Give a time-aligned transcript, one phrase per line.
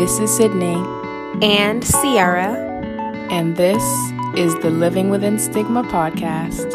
[0.00, 0.76] This is Sydney.
[1.42, 2.54] And Sierra.
[3.30, 3.84] And this
[4.34, 6.72] is the Living Within Stigma podcast.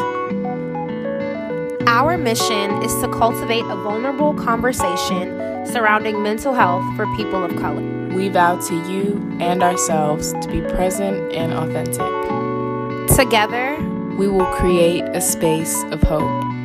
[1.88, 7.82] Our mission is to cultivate a vulnerable conversation surrounding mental health for people of color.
[8.14, 13.16] We vow to you and ourselves to be present and authentic.
[13.16, 13.76] Together,
[14.16, 16.55] we will create a space of hope.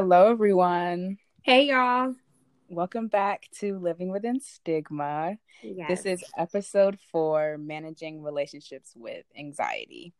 [0.00, 1.18] Hello, everyone.
[1.42, 2.14] Hey, y'all.
[2.68, 5.38] Welcome back to Living Within Stigma.
[5.60, 5.88] Yes.
[5.88, 10.14] This is episode four Managing Relationships with Anxiety.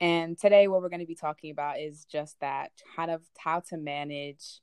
[0.00, 3.60] And today, what we're going to be talking about is just that how to, how
[3.68, 4.58] to manage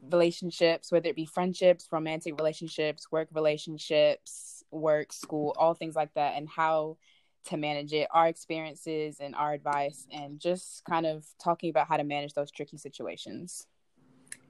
[0.00, 6.36] relationships, whether it be friendships, romantic relationships, work relationships, work, school, all things like that,
[6.36, 6.98] and how
[7.46, 11.96] to manage it, our experiences and our advice, and just kind of talking about how
[11.96, 13.66] to manage those tricky situations.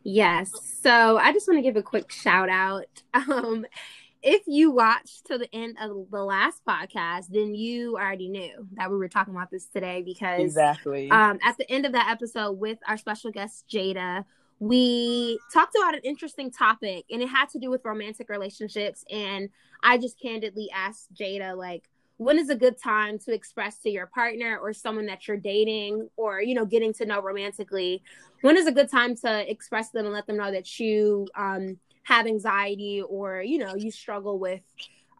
[0.04, 0.52] Yes.
[0.82, 2.86] So I just want to give a quick shout out.
[3.14, 3.66] Um,
[4.22, 8.90] if you watched to the end of the last podcast, then you already knew that
[8.90, 12.52] we were talking about this today because exactly um, at the end of that episode
[12.52, 14.24] with our special guest Jada,
[14.60, 19.04] we talked about an interesting topic and it had to do with romantic relationships.
[19.10, 19.48] And
[19.82, 21.88] I just candidly asked Jada, like,
[22.22, 26.08] when is a good time to express to your partner or someone that you're dating
[26.16, 28.02] or you know getting to know romantically?
[28.40, 31.78] When is a good time to express them and let them know that you um,
[32.04, 34.62] have anxiety or you know you struggle with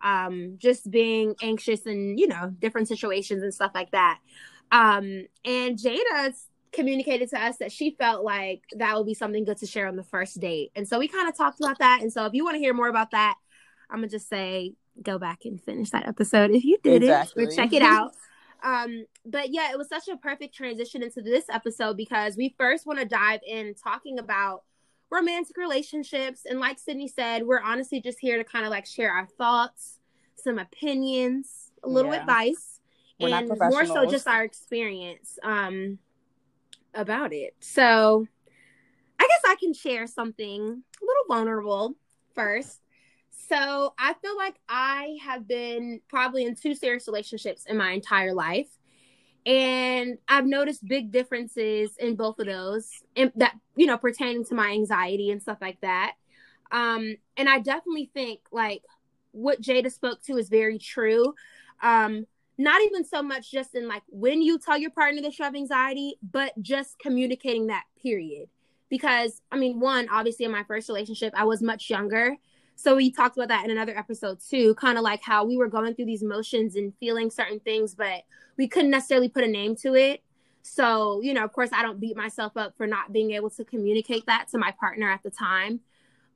[0.03, 4.19] um, just being anxious in you know different situations and stuff like that?
[4.71, 6.35] Um, and jada
[6.73, 9.97] communicated to us that she felt like that would be something good to share on
[9.97, 10.73] the first date.
[10.75, 12.01] And so we kind of talked about that.
[12.01, 13.37] And so if you want to hear more about that
[13.93, 14.73] i'm gonna just say
[15.03, 17.45] go back and finish that episode if you did exactly.
[17.45, 18.15] it or check it out.
[18.65, 22.87] Um, but yeah, it was such a perfect transition into this episode because we first
[22.87, 24.63] want to dive in talking about
[25.11, 26.43] romantic relationships.
[26.49, 29.99] And like Sydney said, we're honestly just here to kind of like share our thoughts,
[30.37, 32.21] some opinions, a little yeah.
[32.21, 32.81] advice,
[33.21, 35.99] we're and more so just our experience um,
[36.95, 37.55] about it.
[37.61, 38.27] So
[39.19, 41.95] I guess I can share something a little vulnerable
[42.35, 42.81] first.
[43.49, 48.35] So I feel like I have been probably in two serious relationships in my entire
[48.35, 48.69] life.
[49.45, 54.55] And I've noticed big differences in both of those and that, you know, pertaining to
[54.55, 56.15] my anxiety and stuff like that.
[56.71, 58.83] Um, and I definitely think like
[59.33, 61.35] what Jada spoke to is very true.
[61.83, 62.27] Um,
[62.59, 65.57] not even so much just in like when you tell your partner that you have
[65.57, 68.49] anxiety, but just communicating that period.
[68.89, 72.37] Because I mean, one, obviously in my first relationship, I was much younger
[72.83, 75.69] so we talked about that in another episode too, kind of like how we were
[75.69, 78.25] going through these motions and feeling certain things, but
[78.57, 80.21] we couldn't necessarily put a name to it.
[80.63, 83.65] So, you know, of course, I don't beat myself up for not being able to
[83.65, 85.79] communicate that to my partner at the time.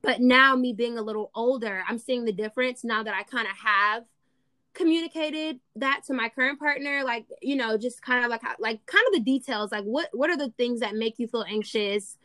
[0.01, 3.47] But now, me being a little older, I'm seeing the difference now that I kind
[3.47, 4.03] of have
[4.73, 9.03] communicated that to my current partner like you know just kind of like like kind
[9.07, 12.15] of the details like what what are the things that make you feel anxious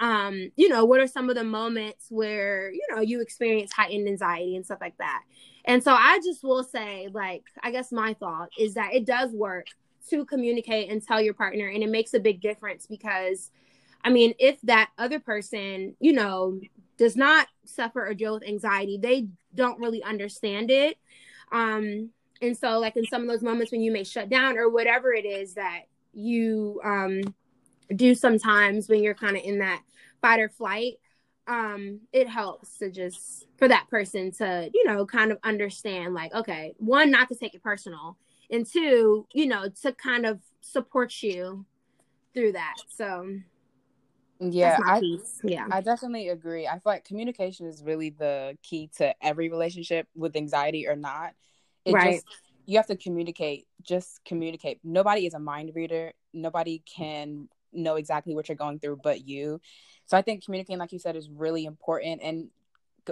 [0.00, 4.08] um, you know, what are some of the moments where, you know, you experience heightened
[4.08, 5.22] anxiety and stuff like that.
[5.64, 9.32] And so I just will say, like, I guess my thought is that it does
[9.32, 9.66] work
[10.10, 13.50] to communicate and tell your partner, and it makes a big difference because,
[14.02, 16.60] I mean, if that other person, you know,
[16.96, 20.96] does not suffer or deal with anxiety, they don't really understand it.
[21.52, 22.10] Um,
[22.40, 25.12] and so, like, in some of those moments when you may shut down or whatever
[25.12, 25.82] it is that
[26.14, 27.20] you, um,
[27.94, 29.82] do sometimes when you're kind of in that
[30.20, 30.94] fight or flight
[31.46, 36.32] um it helps to just for that person to you know kind of understand like
[36.34, 38.16] okay one not to take it personal
[38.50, 41.64] and two you know to kind of support you
[42.34, 43.26] through that so.
[44.40, 45.02] Yeah I,
[45.42, 45.66] yeah.
[45.68, 50.36] I definitely agree i feel like communication is really the key to every relationship with
[50.36, 51.32] anxiety or not.
[51.84, 52.12] It right.
[52.12, 52.26] just
[52.66, 54.78] you have to communicate just communicate.
[54.84, 59.60] Nobody is a mind reader nobody can know exactly what you're going through but you.
[60.06, 62.20] So I think communicating, like you said, is really important.
[62.22, 62.48] And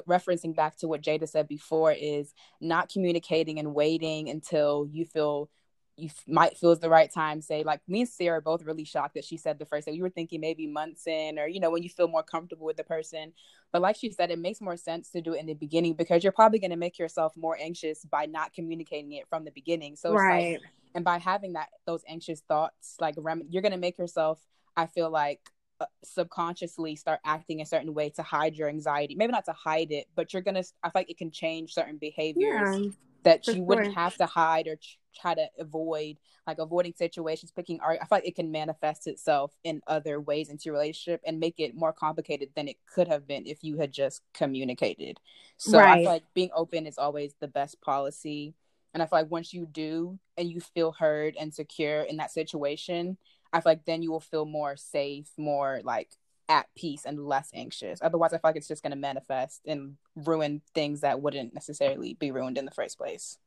[0.08, 5.48] referencing back to what Jada said before is not communicating and waiting until you feel
[5.96, 7.40] you might feel is the right time.
[7.40, 9.92] Say like me and Sierra both really shocked that she said the first day.
[9.92, 12.76] We were thinking maybe months in, or you know when you feel more comfortable with
[12.76, 13.32] the person.
[13.72, 16.22] But like she said, it makes more sense to do it in the beginning because
[16.22, 19.96] you're probably going to make yourself more anxious by not communicating it from the beginning.
[19.96, 20.62] So right, like,
[20.96, 24.40] and by having that those anxious thoughts, like rem- you're going to make yourself.
[24.76, 25.40] I feel like
[25.80, 29.14] uh, subconsciously start acting a certain way to hide your anxiety.
[29.14, 30.64] Maybe not to hide it, but you're gonna.
[30.82, 32.78] I feel like it can change certain behaviors.
[32.78, 32.90] Yeah
[33.26, 36.16] that you wouldn't have to hide or ch- try to avoid
[36.46, 40.48] like avoiding situations picking art i feel like it can manifest itself in other ways
[40.48, 43.78] into your relationship and make it more complicated than it could have been if you
[43.78, 45.18] had just communicated
[45.56, 45.88] so right.
[45.88, 48.54] i feel like being open is always the best policy
[48.96, 52.30] and i feel like once you do and you feel heard and secure in that
[52.30, 53.18] situation
[53.52, 56.08] i feel like then you will feel more safe more like
[56.48, 57.98] at peace and less anxious.
[58.02, 62.14] Otherwise, I feel like it's just going to manifest and ruin things that wouldn't necessarily
[62.14, 63.38] be ruined in the first place.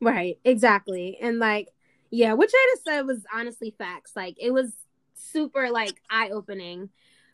[0.00, 1.18] Right, exactly.
[1.20, 1.68] And like,
[2.10, 4.12] yeah, what Jada said was honestly facts.
[4.16, 4.72] Like, it was
[5.14, 6.90] super like eye opening,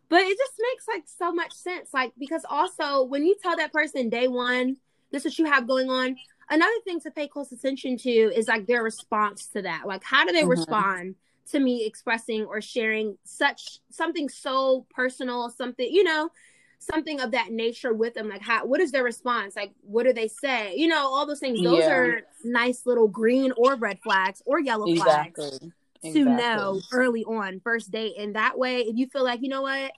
[0.09, 1.91] but it just makes like so much sense.
[1.93, 4.76] Like, because also when you tell that person day one,
[5.11, 6.17] this is what you have going on.
[6.50, 9.85] Another thing to pay close attention to is like their response to that.
[9.87, 10.50] Like, how do they mm-hmm.
[10.50, 11.14] respond?
[11.50, 16.31] to me expressing or sharing such something so personal, something, you know,
[16.79, 18.29] something of that nature with them.
[18.29, 19.56] Like, how, what is their response?
[19.56, 20.75] Like, what do they say?
[20.76, 21.62] You know, all those things.
[21.62, 21.91] Those yeah.
[21.91, 25.49] are nice little green or red flags or yellow exactly.
[25.49, 25.61] flags
[26.02, 26.12] exactly.
[26.12, 28.14] to know early on, first date.
[28.19, 29.93] And that way, if you feel like, you know what,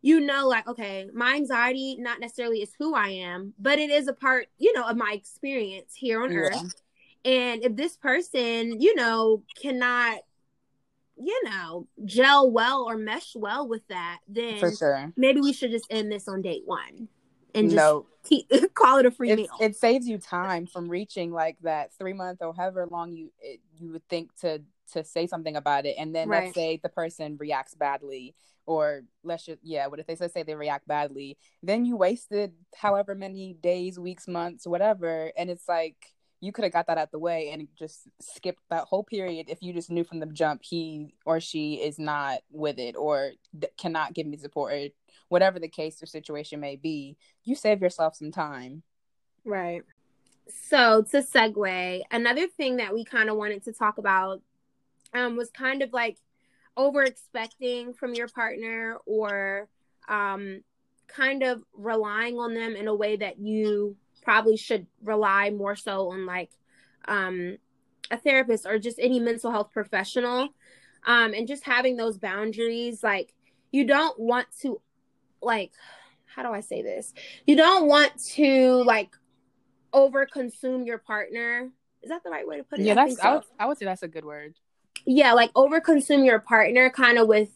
[0.00, 4.08] you know, like, okay, my anxiety not necessarily is who I am, but it is
[4.08, 6.38] a part, you know, of my experience here on yeah.
[6.38, 6.74] earth.
[7.24, 10.20] And if this person, you know, cannot
[11.20, 15.70] you know, gel well or mesh well with that, then for sure, maybe we should
[15.70, 17.08] just end this on date one
[17.54, 18.06] and just no.
[18.74, 19.48] call it a free it, meal.
[19.60, 23.60] It saves you time from reaching like that three month or however long you it,
[23.78, 24.62] you would think to
[24.92, 26.44] to say something about it, and then right.
[26.44, 28.34] let's say the person reacts badly,
[28.68, 31.38] or let's just yeah, what if they say they react badly?
[31.62, 35.96] Then you wasted however many days, weeks, months, whatever, and it's like
[36.40, 39.58] you could have got that out the way and just skipped that whole period if
[39.62, 43.32] you just knew from the jump he or she is not with it or
[43.78, 44.88] cannot give me support or
[45.28, 47.16] whatever the case or situation may be.
[47.44, 48.82] You save yourself some time.
[49.44, 49.82] Right.
[50.68, 54.42] So to segue another thing that we kind of wanted to talk about
[55.14, 56.18] um, was kind of like
[56.78, 59.68] over expecting from your partner or
[60.08, 60.62] um,
[61.08, 66.12] kind of relying on them in a way that you probably should rely more so
[66.12, 66.50] on like
[67.08, 67.58] um,
[68.12, 70.48] a therapist or just any mental health professional.
[71.06, 73.32] Um, and just having those boundaries like
[73.70, 74.80] you don't want to
[75.40, 75.72] like
[76.26, 77.14] how do i say this?
[77.46, 79.14] You don't want to like
[79.92, 81.70] over consume your partner.
[82.02, 82.84] Is that the right way to put it?
[82.84, 83.22] Yeah that's so.
[83.22, 84.54] I, would, I would say that's a good word
[85.04, 87.50] yeah like over consume your partner kind of with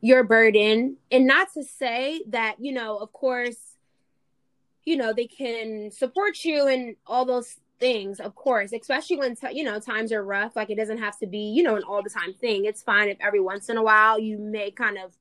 [0.00, 0.96] your burden.
[1.10, 3.56] And not to say that you know of course
[4.84, 9.52] you know they can support you and all those things of course especially when t-
[9.52, 12.02] you know times are rough like it doesn't have to be you know an all
[12.02, 12.64] the time thing.
[12.64, 15.12] It's fine if every once in a while you may kind of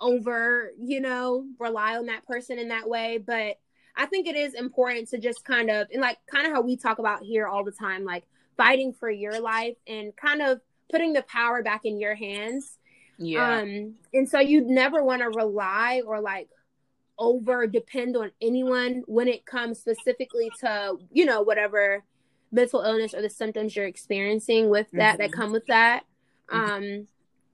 [0.00, 3.18] over you know rely on that person in that way.
[3.18, 3.58] But
[3.96, 6.76] i think it is important to just kind of and like kind of how we
[6.76, 8.24] talk about here all the time like
[8.56, 12.78] fighting for your life and kind of putting the power back in your hands.
[13.18, 13.58] Yeah.
[13.60, 16.48] Um and so you never want to rely or like
[17.18, 22.04] over depend on anyone when it comes specifically to you know whatever
[22.52, 25.22] mental illness or the symptoms you're experiencing with that mm-hmm.
[25.22, 26.04] that come with that.
[26.48, 26.70] Mm-hmm.
[26.70, 27.06] um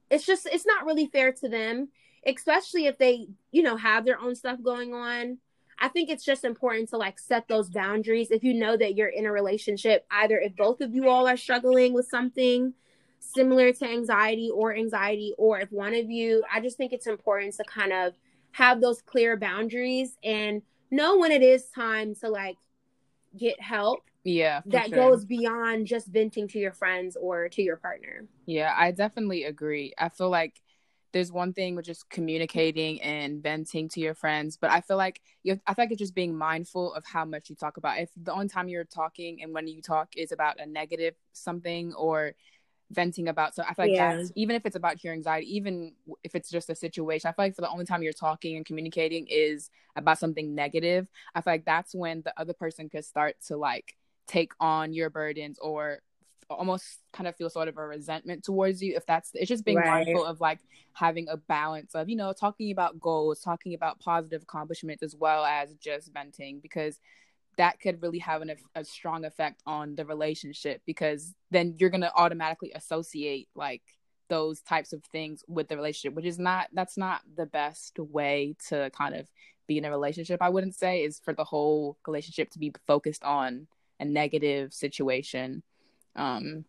[0.09, 1.89] it's just it's not really fair to them
[2.25, 5.37] especially if they you know have their own stuff going on.
[5.77, 8.31] I think it's just important to like set those boundaries.
[8.31, 11.37] If you know that you're in a relationship either if both of you all are
[11.37, 12.73] struggling with something
[13.33, 17.53] similar to anxiety or anxiety or if one of you i just think it's important
[17.53, 18.13] to kind of
[18.51, 22.57] have those clear boundaries and know when it is time to like
[23.37, 24.95] get help yeah that sure.
[24.95, 28.25] goes beyond just venting to your friends or to your partner.
[28.45, 29.93] Yeah i definitely agree.
[29.97, 30.59] I feel like
[31.13, 35.21] there's one thing with just communicating and venting to your friends but i feel like
[35.43, 37.99] you i feel like it's just being mindful of how much you talk about.
[37.99, 41.93] If the only time you're talking and when you talk is about a negative something
[41.93, 42.33] or
[42.91, 43.55] venting about.
[43.55, 44.15] So I feel like yeah.
[44.15, 47.45] that's even if it's about your anxiety, even if it's just a situation, I feel
[47.45, 51.53] like for the only time you're talking and communicating is about something negative, I feel
[51.53, 53.95] like that's when the other person could start to like
[54.27, 55.99] take on your burdens or
[56.49, 59.77] almost kind of feel sort of a resentment towards you if that's it's just being
[59.77, 60.05] right.
[60.05, 60.59] mindful of like
[60.93, 65.43] having a balance of you know talking about goals talking about positive accomplishments as well
[65.43, 66.99] as just venting because
[67.57, 72.01] that could really have an, a strong effect on the relationship because then you're going
[72.01, 73.81] to automatically associate like
[74.27, 78.55] those types of things with the relationship which is not that's not the best way
[78.67, 79.27] to kind of
[79.67, 83.23] be in a relationship i wouldn't say is for the whole relationship to be focused
[83.23, 83.67] on
[83.99, 85.63] a negative situation.
[86.15, 86.65] Um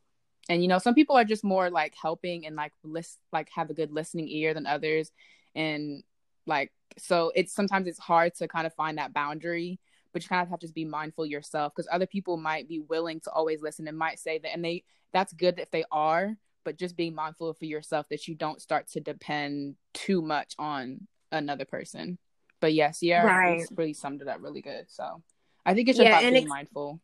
[0.48, 3.70] and you know some people are just more like helping and like list like have
[3.70, 5.10] a good listening ear than others.
[5.54, 6.02] And
[6.46, 9.80] like so it's sometimes it's hard to kind of find that boundary
[10.16, 13.20] but you kind of have to be mindful yourself because other people might be willing
[13.20, 14.82] to always listen and might say that and they
[15.12, 18.88] that's good if they are but just being mindful for yourself that you don't start
[18.88, 22.16] to depend too much on another person
[22.60, 23.66] but yes yeah right.
[23.76, 25.22] really summed it up really good so
[25.66, 26.98] i think it's just yeah, about being mindful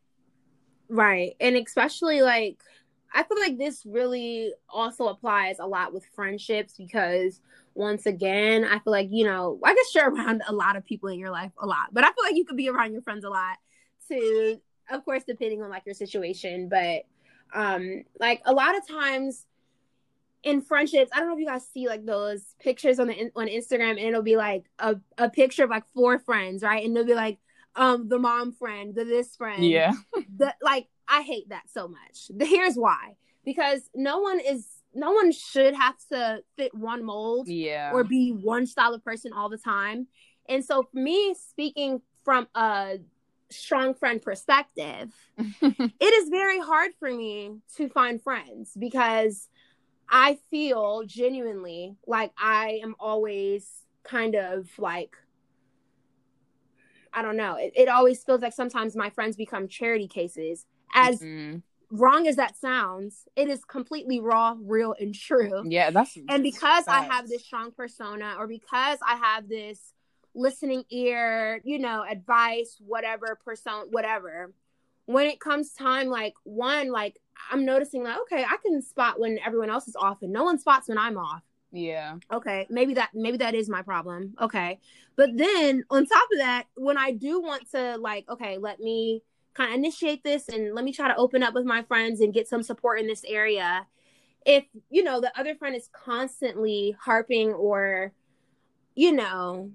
[0.89, 2.63] right and especially like
[3.13, 7.39] I feel like this really also applies a lot with friendships because
[7.75, 11.09] once again, I feel like, you know, I guess you're around a lot of people
[11.09, 13.23] in your life a lot, but I feel like you could be around your friends
[13.23, 13.57] a lot
[14.07, 16.69] too, of course, depending on like your situation.
[16.69, 17.03] But
[17.53, 19.45] um, like a lot of times
[20.43, 23.47] in friendships, I don't know if you guys see like those pictures on the on
[23.47, 26.83] Instagram and it'll be like a, a picture of like four friends, right?
[26.83, 27.39] And they'll be like,
[27.75, 29.63] um, the mom friend, the this friend.
[29.65, 29.93] Yeah.
[30.37, 32.29] the like I hate that so much.
[32.29, 33.15] The, Here's why.
[33.45, 37.91] Because no one is no one should have to fit one mold yeah.
[37.93, 40.07] or be one style of person all the time.
[40.47, 42.99] And so for me speaking from a
[43.49, 49.49] strong friend perspective, it is very hard for me to find friends because
[50.09, 53.67] I feel genuinely like I am always
[54.03, 55.15] kind of like
[57.13, 57.55] I don't know.
[57.55, 61.57] It, it always feels like sometimes my friends become charity cases as mm-hmm.
[61.91, 65.63] wrong as that sounds, it is completely raw, real, and true.
[65.65, 69.93] Yeah, that's and because I have this strong persona, or because I have this
[70.35, 74.53] listening ear, you know, advice, whatever persona, whatever.
[75.05, 77.19] When it comes time, like one, like
[77.51, 80.59] I'm noticing, like okay, I can spot when everyone else is off, and no one
[80.59, 81.43] spots when I'm off.
[81.73, 82.17] Yeah.
[82.31, 82.67] Okay.
[82.69, 84.35] Maybe that maybe that is my problem.
[84.39, 84.79] Okay.
[85.15, 89.23] But then on top of that, when I do want to like, okay, let me
[89.55, 92.33] kind of initiate this and let me try to open up with my friends and
[92.33, 93.87] get some support in this area
[94.45, 98.11] if you know the other friend is constantly harping or
[98.95, 99.71] you know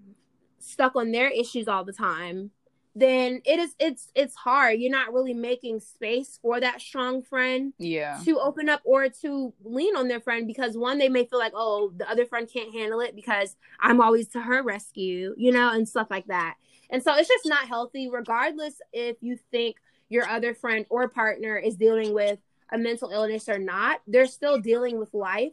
[0.59, 2.51] stuck on their issues all the time
[2.99, 4.79] then it is it's it's hard.
[4.79, 8.19] You're not really making space for that strong friend yeah.
[8.25, 11.53] to open up or to lean on their friend because one they may feel like
[11.55, 15.71] oh the other friend can't handle it because i'm always to her rescue you know
[15.71, 16.57] and stuff like that.
[16.91, 19.77] And so it's just not healthy, regardless if you think
[20.09, 22.39] your other friend or partner is dealing with
[22.73, 25.53] a mental illness or not, they're still dealing with life.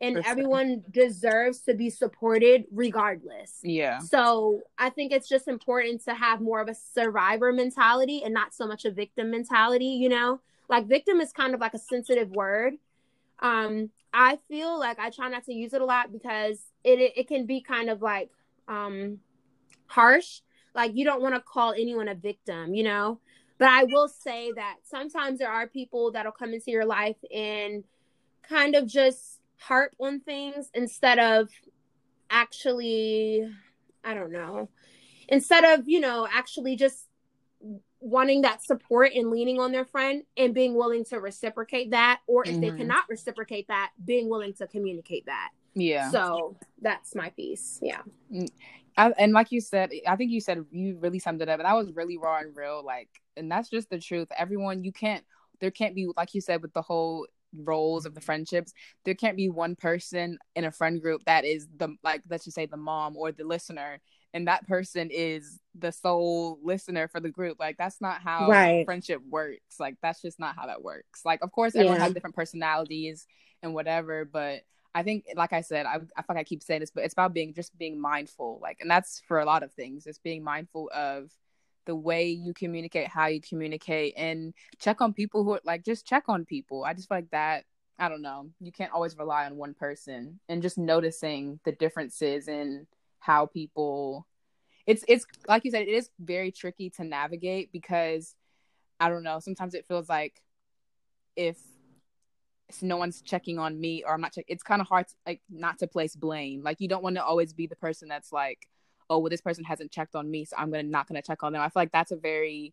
[0.00, 3.58] And everyone deserves to be supported regardless.
[3.62, 3.98] Yeah.
[3.98, 8.54] So I think it's just important to have more of a survivor mentality and not
[8.54, 10.40] so much a victim mentality, you know?
[10.70, 12.74] Like victim is kind of like a sensitive word.
[13.40, 17.12] Um, I feel like I try not to use it a lot because it it,
[17.16, 18.30] it can be kind of like
[18.68, 19.18] um
[19.86, 20.40] harsh
[20.74, 23.18] like you don't want to call anyone a victim, you know?
[23.58, 27.84] But I will say that sometimes there are people that'll come into your life and
[28.42, 31.48] kind of just harp on things instead of
[32.30, 33.48] actually
[34.02, 34.68] I don't know.
[35.28, 37.06] Instead of, you know, actually just
[38.00, 42.42] wanting that support and leaning on their friend and being willing to reciprocate that or
[42.44, 42.60] if mm-hmm.
[42.60, 48.00] they cannot reciprocate that being willing to communicate that yeah so that's my piece yeah
[48.32, 48.48] mm,
[48.96, 51.66] I, and like you said, I think you said you really summed it up, and
[51.66, 52.84] that was really raw and real.
[52.84, 54.28] Like, and that's just the truth.
[54.36, 55.24] Everyone, you can't.
[55.60, 58.72] There can't be, like you said, with the whole roles of the friendships.
[59.04, 62.54] There can't be one person in a friend group that is the like, let's just
[62.54, 64.00] say the mom or the listener,
[64.32, 67.58] and that person is the sole listener for the group.
[67.58, 68.84] Like, that's not how right.
[68.84, 69.80] friendship works.
[69.80, 71.22] Like, that's just not how that works.
[71.24, 72.04] Like, of course, everyone yeah.
[72.04, 73.26] has different personalities
[73.62, 74.60] and whatever, but
[74.94, 77.12] I think, like I said, I, I feel like I keep saying this, but it's
[77.12, 78.58] about being just being mindful.
[78.60, 80.06] Like, and that's for a lot of things.
[80.06, 81.30] It's being mindful of
[81.90, 86.06] the way you communicate, how you communicate, and check on people who are like just
[86.06, 86.84] check on people.
[86.84, 87.64] I just feel like that.
[87.98, 88.48] I don't know.
[88.60, 92.86] You can't always rely on one person, and just noticing the differences in
[93.18, 94.24] how people.
[94.86, 98.36] It's it's like you said, it is very tricky to navigate because
[99.00, 99.40] I don't know.
[99.40, 100.40] Sometimes it feels like
[101.34, 101.58] if
[102.82, 104.54] no one's checking on me or I'm not checking.
[104.54, 106.62] It's kind of hard to, like not to place blame.
[106.62, 108.68] Like you don't want to always be the person that's like,
[109.10, 111.52] oh, well, this person hasn't checked on me, so I'm gonna not gonna check on
[111.52, 111.60] them.
[111.60, 112.72] I feel like that's a very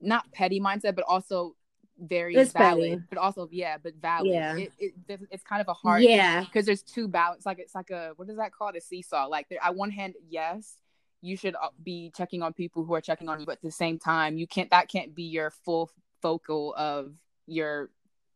[0.00, 1.54] not petty mindset, but also
[1.98, 2.90] very it's valid.
[2.90, 3.02] Petty.
[3.08, 4.32] But also, yeah, but valid.
[4.32, 6.02] Yeah, it, it, it's kind of a hard.
[6.02, 7.46] Yeah, because there's two balance.
[7.46, 8.76] Like it's like a what is that called?
[8.76, 9.26] A seesaw.
[9.26, 10.76] Like there, on one hand, yes,
[11.22, 13.70] you should uh, be checking on people who are checking on you but at the
[13.70, 15.90] same time you can't that can't be your full
[16.20, 17.12] focal of
[17.46, 17.88] your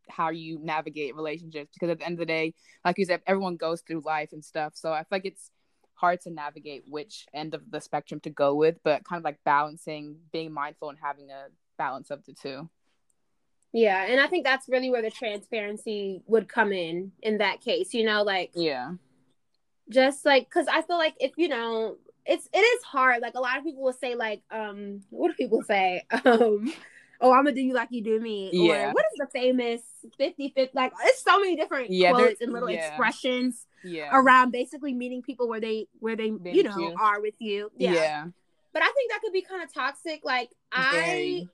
[0.08, 2.54] how you navigate relationships because at the end of the day
[2.84, 5.50] like you said everyone goes through life and stuff so i feel like it's
[5.96, 9.38] hard to navigate which end of the spectrum to go with but kind of like
[9.44, 11.46] balancing being mindful and having a
[11.78, 12.68] balance of the two.
[13.72, 17.92] Yeah and i think that's really where the transparency would come in in that case
[17.92, 18.92] you know like yeah.
[19.88, 23.22] Just like because i feel like if you know it's it is hard.
[23.22, 26.04] Like a lot of people will say like um what do people say?
[26.24, 26.72] Um
[27.20, 28.50] oh, I'm gonna do you like you do me.
[28.52, 28.90] Yeah.
[28.90, 29.82] Or what is the famous
[30.18, 30.70] 50 50?
[30.74, 32.88] Like, it's so many different yeah, quotes and little yeah.
[32.88, 34.10] expressions yeah.
[34.12, 36.94] around basically meeting people where they, where they, you know, you.
[37.00, 37.70] are with you.
[37.76, 37.92] Yeah.
[37.92, 38.24] yeah.
[38.72, 40.20] But I think that could be kind of toxic.
[40.24, 40.50] Like.
[40.72, 41.48] I,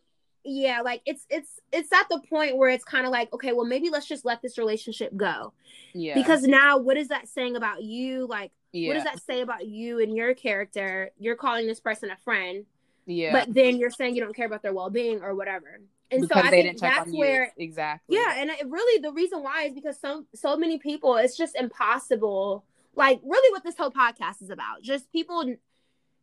[0.44, 3.66] yeah, like it's, it's, it's at the point where it's kind of like, okay, well,
[3.66, 5.52] maybe let's just let this relationship go.
[5.94, 6.14] Yeah.
[6.14, 8.26] Because now, what is that saying about you?
[8.26, 8.88] Like, yeah.
[8.88, 11.10] what does that say about you and your character?
[11.18, 12.64] You're calling this person a friend
[13.06, 13.32] yeah.
[13.32, 15.80] But then you're saying you don't care about their well being or whatever.
[16.10, 18.16] And because so I think that's where exactly.
[18.16, 21.56] Yeah, and it really the reason why is because so so many people it's just
[21.56, 22.64] impossible.
[22.94, 25.54] Like really, what this whole podcast is about, just people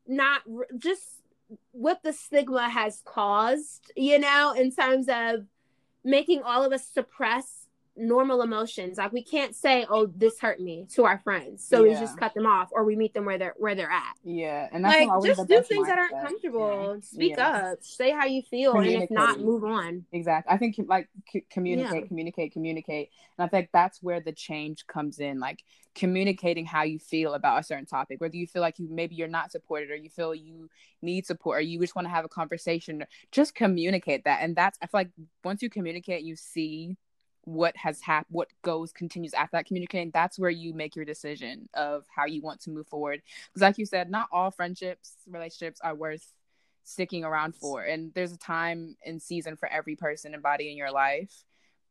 [0.07, 0.41] not
[0.77, 1.01] just
[1.71, 5.45] what the stigma has caused, you know, in terms of
[6.03, 7.58] making all of us suppress
[7.99, 8.97] normal emotions.
[8.97, 11.93] Like we can't say, "Oh, this hurt me" to our friends, so yeah.
[11.93, 14.15] we just cut them off, or we meet them where they're where they're at.
[14.23, 16.95] Yeah, and like just do things that aren't comfortable.
[16.95, 17.01] Yeah.
[17.01, 17.71] Speak yeah.
[17.71, 20.05] up, say how you feel, and if not, move on.
[20.11, 20.53] Exactly.
[20.53, 25.19] I think like c- communicate, communicate, communicate, and I think that's where the change comes
[25.19, 25.39] in.
[25.39, 25.63] Like
[25.95, 29.27] communicating how you feel about a certain topic, whether you feel like you maybe you're
[29.27, 30.69] not supported, or you feel you
[31.01, 33.03] need support, or you just want to have a conversation.
[33.31, 35.11] Just communicate that, and that's I feel like
[35.43, 36.97] once you communicate, you see
[37.49, 41.67] what has happened what goes continues after that communicating that's where you make your decision
[41.73, 43.21] of how you want to move forward.
[43.47, 46.31] Because like you said not all friendships relationships are worth
[46.83, 50.77] sticking around for and there's a time and season for every person and body in
[50.77, 51.43] your life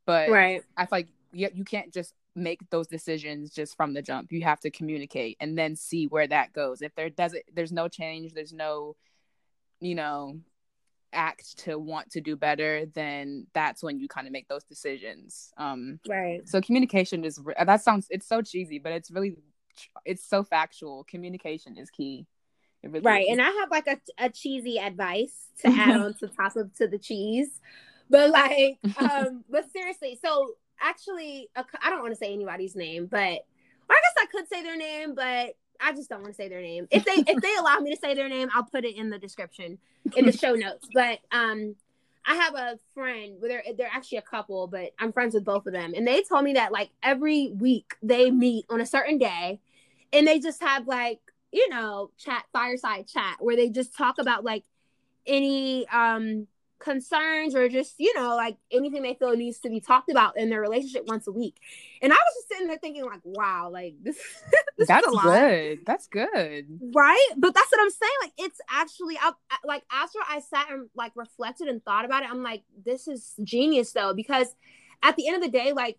[0.06, 0.62] but right.
[0.76, 4.32] I feel like you, you can't just make those decisions just from the jump.
[4.32, 6.80] You have to communicate and then see where that goes.
[6.82, 8.96] If there doesn't there's no change there's no
[9.80, 10.38] you know
[11.12, 15.52] act to want to do better then that's when you kind of make those decisions.
[15.56, 16.46] Um right.
[16.48, 19.36] so communication is that sounds it's so cheesy but it's really
[20.04, 21.04] it's so factual.
[21.04, 22.26] Communication is key.
[22.84, 23.32] Really right is.
[23.32, 26.86] and i have like a, a cheesy advice to add on to top of to
[26.86, 27.60] the cheese
[28.08, 33.18] but like um but seriously so actually i don't want to say anybody's name but
[33.18, 33.32] i
[33.88, 36.88] guess i could say their name but I just don't want to say their name.
[36.90, 39.18] If they if they allow me to say their name, I'll put it in the
[39.18, 39.78] description
[40.16, 40.88] in the show notes.
[40.92, 41.76] But um
[42.24, 45.72] I have a friend they're they're actually a couple, but I'm friends with both of
[45.72, 45.94] them.
[45.96, 49.60] And they told me that like every week they meet on a certain day
[50.12, 51.20] and they just have like,
[51.52, 54.64] you know, chat fireside chat where they just talk about like
[55.26, 56.46] any um
[56.78, 60.48] concerns or just you know like anything they feel needs to be talked about in
[60.48, 61.56] their relationship once a week.
[62.00, 64.16] And i was just sitting there thinking like wow like this,
[64.76, 65.80] this that's good.
[65.84, 66.66] That's good.
[66.94, 67.28] Right?
[67.36, 68.12] But that's what i'm saying.
[68.22, 69.32] Like it's actually I,
[69.64, 73.34] like after i sat and like reflected and thought about it i'm like this is
[73.42, 74.54] genius though because
[75.02, 75.98] at the end of the day like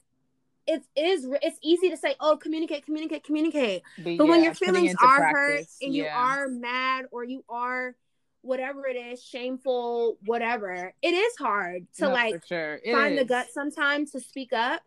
[0.70, 3.82] it is it's easy to say oh communicate communicate communicate.
[3.98, 6.04] But, but yeah, when your feelings are practice, hurt and yeah.
[6.04, 7.96] you are mad or you are
[8.42, 12.80] whatever it is, shameful, whatever, it is hard to no, like sure.
[12.92, 13.20] find is.
[13.20, 14.82] the guts sometimes to speak up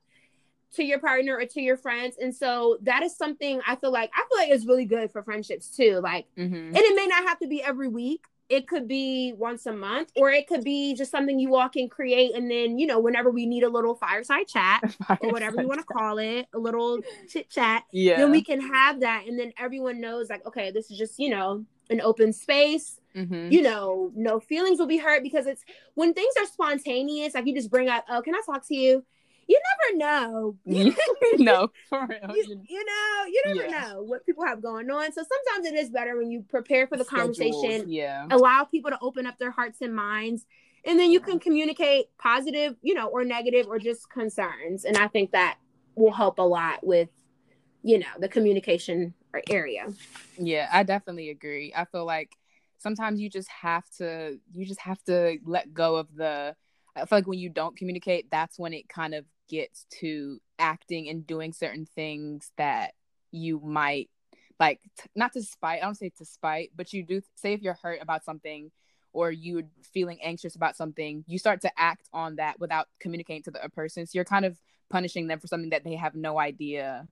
[0.74, 2.16] to your partner or to your friends.
[2.20, 5.22] And so that is something I feel like I feel like is really good for
[5.22, 6.00] friendships too.
[6.02, 6.54] Like mm-hmm.
[6.54, 8.24] and it may not have to be every week.
[8.48, 11.88] It could be once a month, or it could be just something you all can
[11.88, 12.34] create.
[12.34, 15.68] And then, you know, whenever we need a little fireside chat fireside or whatever you
[15.68, 16.98] want to call it, a little
[17.30, 18.18] chit chat, yeah.
[18.18, 19.24] then we can have that.
[19.26, 23.52] And then everyone knows, like, okay, this is just, you know, an open space Mm-hmm.
[23.52, 27.54] You know, no feelings will be hurt because it's when things are spontaneous, like you
[27.54, 29.04] just bring up, oh, can I talk to you?
[29.48, 30.56] You never know.
[31.38, 32.36] no, for real.
[32.36, 33.80] You, you know, you never yeah.
[33.80, 35.12] know what people have going on.
[35.12, 38.26] So sometimes it is better when you prepare for the Schedules, conversation, yeah.
[38.30, 40.46] allow people to open up their hearts and minds,
[40.84, 41.26] and then you yeah.
[41.26, 44.84] can communicate positive, you know, or negative or just concerns.
[44.84, 45.58] And I think that
[45.94, 47.08] will help a lot with,
[47.82, 49.14] you know, the communication
[49.50, 49.88] area.
[50.38, 51.72] Yeah, I definitely agree.
[51.76, 52.36] I feel like
[52.82, 56.54] sometimes you just have to you just have to let go of the
[56.94, 61.08] I feel like when you don't communicate, that's when it kind of gets to acting
[61.08, 62.92] and doing certain things that
[63.30, 64.10] you might
[64.60, 65.78] like t- not to spite.
[65.82, 68.70] I don't say to spite, but you do say if you're hurt about something
[69.12, 73.50] or you're feeling anxious about something, you start to act on that without communicating to
[73.50, 74.06] the person.
[74.06, 74.58] So you're kind of
[74.90, 77.06] punishing them for something that they have no idea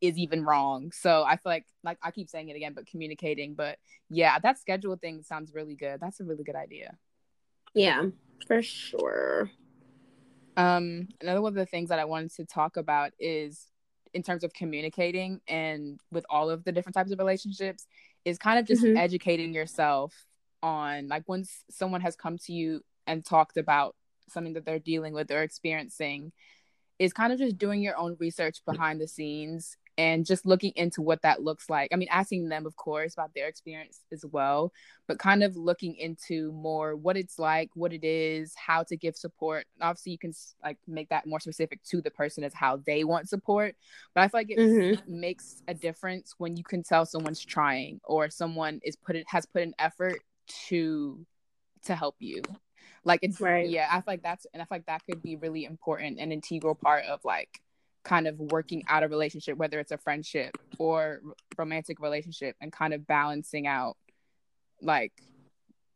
[0.00, 0.92] is even wrong.
[0.92, 3.54] So I feel like like I keep saying it again, but communicating.
[3.54, 6.00] But yeah, that schedule thing sounds really good.
[6.00, 6.96] That's a really good idea.
[7.74, 8.06] Yeah,
[8.46, 9.50] for sure.
[10.56, 13.66] Um, another one of the things that I wanted to talk about is
[14.12, 17.86] in terms of communicating and with all of the different types of relationships
[18.24, 18.96] is kind of just mm-hmm.
[18.96, 20.12] educating yourself
[20.62, 23.94] on like once someone has come to you and talked about
[24.28, 26.32] something that they're dealing with or experiencing
[27.00, 31.00] is kind of just doing your own research behind the scenes and just looking into
[31.00, 31.88] what that looks like.
[31.92, 34.70] I mean, asking them, of course, about their experience as well,
[35.08, 39.16] but kind of looking into more what it's like, what it is, how to give
[39.16, 39.64] support.
[39.80, 43.30] Obviously, you can like make that more specific to the person as how they want
[43.30, 43.76] support.
[44.14, 45.20] But I feel like it mm-hmm.
[45.20, 49.46] makes a difference when you can tell someone's trying or someone is put it has
[49.46, 50.20] put an effort
[50.68, 51.24] to
[51.84, 52.42] to help you.
[53.04, 53.68] Like it's right.
[53.68, 56.32] yeah, I feel like that's and I feel like that could be really important and
[56.32, 57.60] integral part of like
[58.04, 61.20] kind of working out a relationship, whether it's a friendship or
[61.56, 63.96] romantic relationship, and kind of balancing out
[64.82, 65.12] like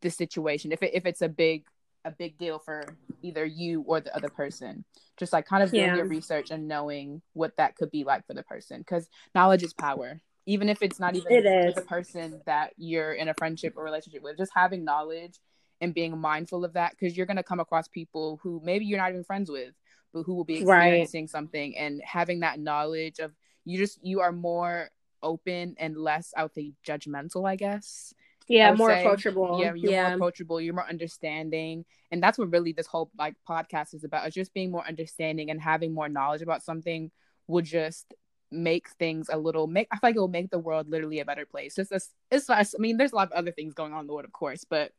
[0.00, 0.72] the situation.
[0.72, 1.64] If it if it's a big
[2.04, 2.84] a big deal for
[3.22, 4.84] either you or the other person,
[5.16, 5.96] just like kind of doing yeah.
[5.96, 9.72] your research and knowing what that could be like for the person, because knowledge is
[9.74, 10.20] power.
[10.46, 14.22] Even if it's not even it the person that you're in a friendship or relationship
[14.22, 15.38] with, just having knowledge
[15.80, 19.10] and being mindful of that, because you're gonna come across people who maybe you're not
[19.10, 19.74] even friends with
[20.14, 21.30] but who will be experiencing right.
[21.30, 23.32] something and having that knowledge of
[23.64, 24.88] you just you are more
[25.22, 28.14] open and less I would say judgmental, I guess.
[28.46, 29.00] Yeah, more say.
[29.00, 29.58] approachable.
[29.60, 30.08] Yeah, you're yeah.
[30.08, 31.84] more approachable, you're more understanding.
[32.10, 34.28] And that's what really this whole like podcast is about.
[34.28, 37.10] Is just being more understanding and having more knowledge about something
[37.46, 38.14] would just
[38.50, 41.24] make things a little make I feel like it will make the world literally a
[41.24, 41.78] better place.
[41.78, 44.12] It's just it's I mean, there's a lot of other things going on in the
[44.12, 44.92] world, of course, but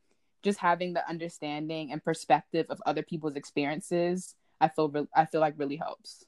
[0.46, 5.42] just having the understanding and perspective of other people's experiences I feel re- I feel
[5.42, 6.26] like really helps.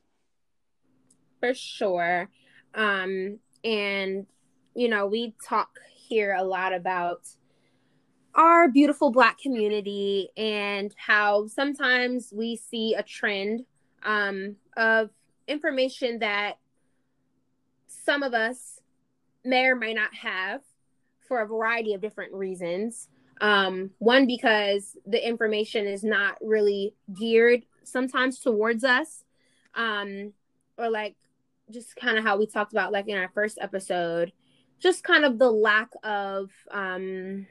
[1.39, 2.29] For sure.
[2.73, 4.25] Um and
[4.75, 7.27] you know, we talk here a lot about
[8.35, 13.65] our beautiful black community and how sometimes we see a trend
[14.03, 15.09] um of
[15.47, 16.57] information that
[17.87, 18.81] some of us
[19.43, 20.61] may or may not have
[21.27, 23.09] for a variety of different reasons.
[23.39, 29.23] Um, one, because the information is not really geared sometimes towards us
[29.77, 30.33] um
[30.77, 31.15] or like
[31.71, 34.31] just kind of how we talked about like in our first episode
[34.79, 37.47] just kind of the lack of um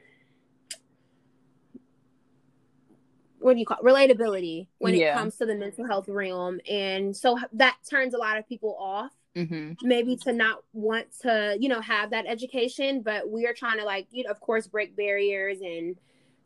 [3.39, 3.85] what do you call it?
[3.85, 5.11] relatability when yeah.
[5.11, 8.75] it comes to the mental health realm and so that turns a lot of people
[8.79, 9.73] off mm-hmm.
[9.83, 13.85] maybe to not want to you know have that education but we are trying to
[13.85, 15.95] like you know of course break barriers and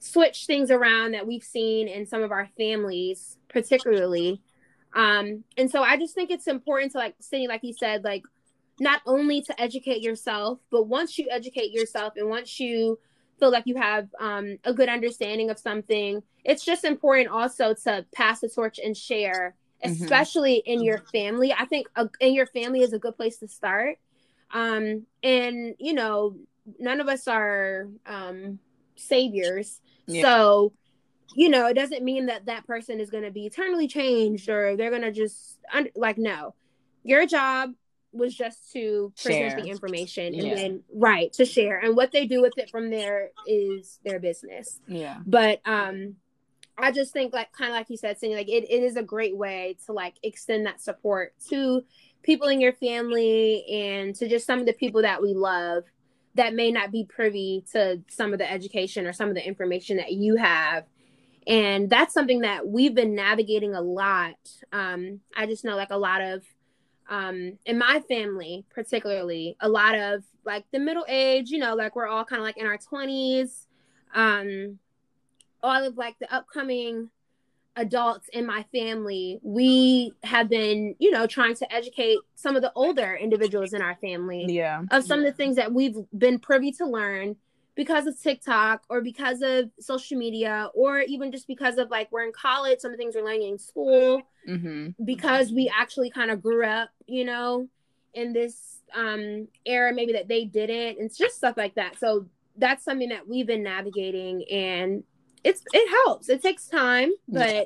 [0.02, 4.42] switch things around that we've seen in some of our families, particularly.
[4.96, 8.24] Um, and so I just think it's important to like Sydney, like you said, like
[8.80, 13.00] not only to educate yourself, but once you educate yourself and once you
[13.40, 18.06] feel like you have um, a good understanding of something, it's just important also to
[18.14, 19.56] pass the torch and share.
[19.84, 20.72] Especially mm-hmm.
[20.72, 21.54] in your family.
[21.54, 23.98] I think a, in your family is a good place to start.
[24.54, 26.36] Um, and you know,
[26.80, 28.60] none of us are um,
[28.96, 30.24] saviors yeah.
[30.24, 30.74] So,
[31.36, 34.76] you know, it doesn't mean that that person is going to be eternally changed or
[34.76, 35.58] they're going to just
[35.96, 36.56] like no.
[37.04, 37.72] Your job
[38.14, 39.62] was just to present share.
[39.62, 40.56] the information and yeah.
[40.56, 44.82] then right to share and what they do with it from there is their business.
[44.86, 45.20] Yeah.
[45.26, 46.18] But um
[46.78, 49.04] I just think like kind of like you said, saying like it, it is a
[49.04, 51.84] great way to like extend that support to
[52.24, 55.84] people in your family and to just some of the people that we love
[56.36, 59.98] that may not be privy to some of the education or some of the information
[59.98, 60.86] that you have.
[61.48, 64.38] And that's something that we've been navigating a lot.
[64.72, 66.44] Um, i just know like a lot of
[67.10, 71.94] um, in my family particularly a lot of like the middle age you know like
[71.94, 73.66] we're all kind of like in our 20s
[74.14, 74.80] um,
[75.64, 77.10] all of like the upcoming
[77.76, 82.72] adults in my family, we have been, you know, trying to educate some of the
[82.76, 84.82] older individuals in our family yeah.
[84.92, 87.36] of some of the things that we've been privy to learn
[87.76, 92.26] because of TikTok or because of social media or even just because of like we're
[92.26, 94.90] in college, some of the things we're learning in school mm-hmm.
[95.06, 97.68] because we actually kind of grew up, you know,
[98.14, 100.98] in this um era maybe that they didn't.
[101.00, 101.98] It's just stuff like that.
[101.98, 105.04] So that's something that we've been navigating and
[105.44, 106.30] it's it helps.
[106.30, 107.64] It takes time, but yeah.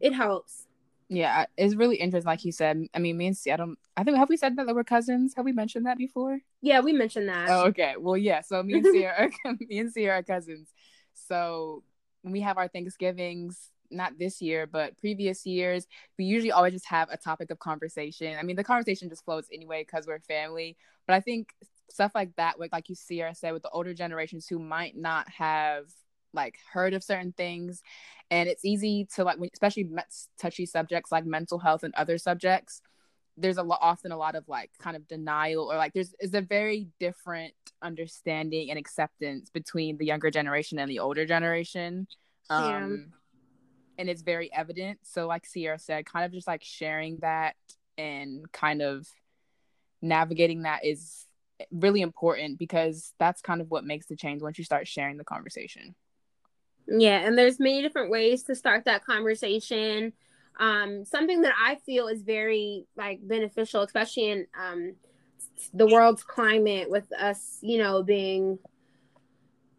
[0.00, 0.66] it helps.
[1.08, 2.28] Yeah, it's really interesting.
[2.28, 3.68] Like you said, I mean, me and Sierra.
[3.96, 5.34] I think have we said that, that we're cousins?
[5.36, 6.40] Have we mentioned that before?
[6.62, 7.48] Yeah, we mentioned that.
[7.50, 7.94] Oh, okay.
[7.98, 8.40] Well, yeah.
[8.40, 10.72] So me and Sierra, me and Sierra are cousins.
[11.12, 11.82] So
[12.22, 15.86] when we have our Thanksgivings, not this year, but previous years,
[16.18, 18.36] we usually always just have a topic of conversation.
[18.38, 20.76] I mean, the conversation just flows anyway because we're family.
[21.06, 21.50] But I think
[21.90, 24.96] stuff like that, with like you see or say with the older generations who might
[24.96, 25.84] not have
[26.34, 27.82] like heard of certain things,
[28.30, 29.88] and it's easy to like, especially
[30.38, 32.82] touchy subjects like mental health and other subjects.
[33.36, 36.34] There's a lot, often a lot of like kind of denial or like there's is
[36.34, 42.06] a very different understanding and acceptance between the younger generation and the older generation.
[42.50, 43.12] Um,
[43.98, 45.00] and it's very evident.
[45.02, 47.56] So, like Sierra said, kind of just like sharing that
[47.96, 49.06] and kind of
[50.02, 51.26] navigating that is
[51.70, 55.24] really important because that's kind of what makes the change once you start sharing the
[55.24, 55.94] conversation.
[56.86, 60.12] Yeah, and there's many different ways to start that conversation.
[60.58, 64.94] Um, something that I feel is very like beneficial, especially in um,
[65.72, 68.58] the world's climate, with us, you know, being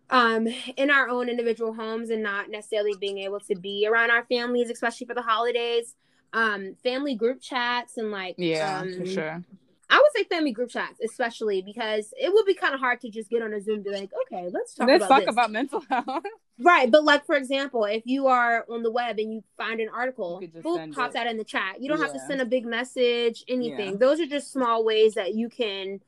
[0.09, 4.23] um in our own individual homes and not necessarily being able to be around our
[4.25, 5.95] families especially for the holidays
[6.33, 9.41] um family group chats and like yeah um, for sure
[9.89, 13.09] I would say family group chats, especially because it would be kind of hard to
[13.09, 15.33] just get on a Zoom and be like, okay, let's talk let's about talk this.
[15.33, 16.23] about mental health.
[16.59, 19.89] right, but like for example, if you are on the web and you find an
[19.89, 21.81] article, boop, pop that in the chat.
[21.81, 22.05] You don't yeah.
[22.05, 23.91] have to send a big message, anything.
[23.91, 23.97] Yeah.
[23.97, 26.01] Those are just small ways that you can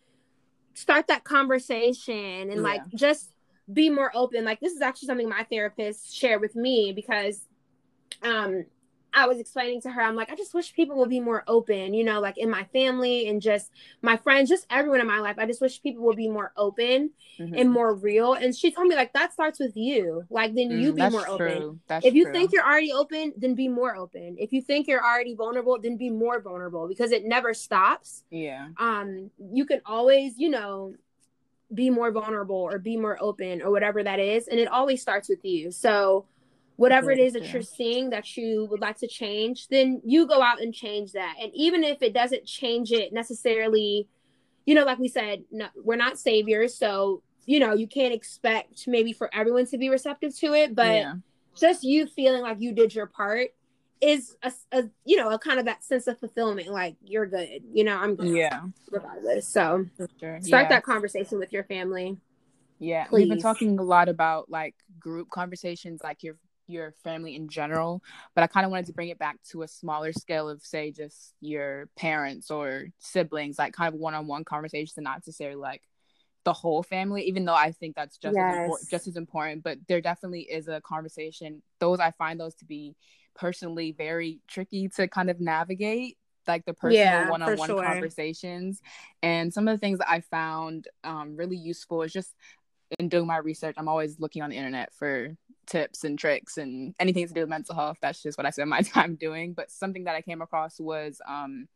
[0.74, 2.16] start that conversation
[2.50, 2.62] and yeah.
[2.62, 3.32] like just
[3.72, 4.44] be more open.
[4.44, 7.42] Like this is actually something my therapist shared with me because
[8.24, 8.66] um
[9.18, 11.96] I was explaining to her, I'm like, I just wish people would be more open,
[11.96, 13.72] you know, like in my family and just
[14.04, 15.38] my friends, just everyone in my life.
[15.40, 17.56] I just wish people would be more open mm-hmm.
[17.56, 18.34] and more real.
[18.34, 20.24] And she told me, like, that starts with you.
[20.30, 21.34] Like, then mm, you be more true.
[21.34, 21.80] open.
[21.88, 22.34] That's if you true.
[22.34, 24.36] think you're already open, then be more open.
[24.38, 28.24] If you think you're already vulnerable, then be more vulnerable because it never stops.
[28.30, 28.68] Yeah.
[28.78, 30.94] Um, you can always, you know,
[31.74, 35.28] be more vulnerable or be more open or whatever that is and it always starts
[35.28, 36.26] with you so
[36.78, 40.42] whatever it is that you're seeing that you would like to change then you go
[40.42, 44.08] out and change that and even if it doesn't change it necessarily
[44.66, 48.88] you know like we said no, we're not saviors so you know you can't expect
[48.88, 51.14] maybe for everyone to be receptive to it but yeah.
[51.60, 53.50] just you feeling like you did your part
[54.00, 57.64] is a, a, you know a kind of that sense of fulfillment like you're good
[57.74, 58.62] you know i'm good yeah
[58.92, 59.86] regardless so
[60.20, 60.40] sure.
[60.42, 60.70] start yeah.
[60.70, 62.16] that conversation with your family
[62.80, 63.22] yeah Please.
[63.22, 66.36] we've been talking a lot about like group conversations like your
[66.68, 68.02] your family in general
[68.36, 70.92] but i kind of wanted to bring it back to a smaller scale of say
[70.92, 75.82] just your parents or siblings like kind of one-on-one conversations and not necessarily like
[76.44, 78.58] the whole family even though i think that's just yes.
[78.58, 82.56] as impor- just as important but there definitely is a conversation those i find those
[82.56, 82.96] to be
[83.36, 87.84] personally very tricky to kind of navigate like the personal yeah, one-on-one sure.
[87.84, 88.82] conversations
[89.22, 92.34] and some of the things that i found um, really useful is just
[93.00, 95.36] in doing my research i'm always looking on the internet for
[95.68, 98.70] tips and tricks and anything to do with mental health that's just what i spend
[98.70, 101.68] my time doing but something that i came across was um,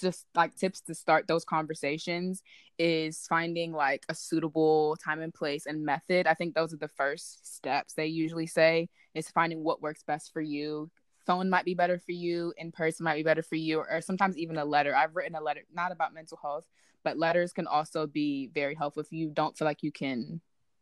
[0.00, 2.42] just like tips to start those conversations
[2.78, 6.26] is finding like a suitable time and place and method.
[6.26, 10.32] I think those are the first steps they usually say is finding what works best
[10.32, 10.90] for you.
[11.26, 14.36] Phone might be better for you, in person might be better for you, or sometimes
[14.36, 14.94] even a letter.
[14.94, 16.66] I've written a letter, not about mental health,
[17.02, 20.40] but letters can also be very helpful if you don't feel like you can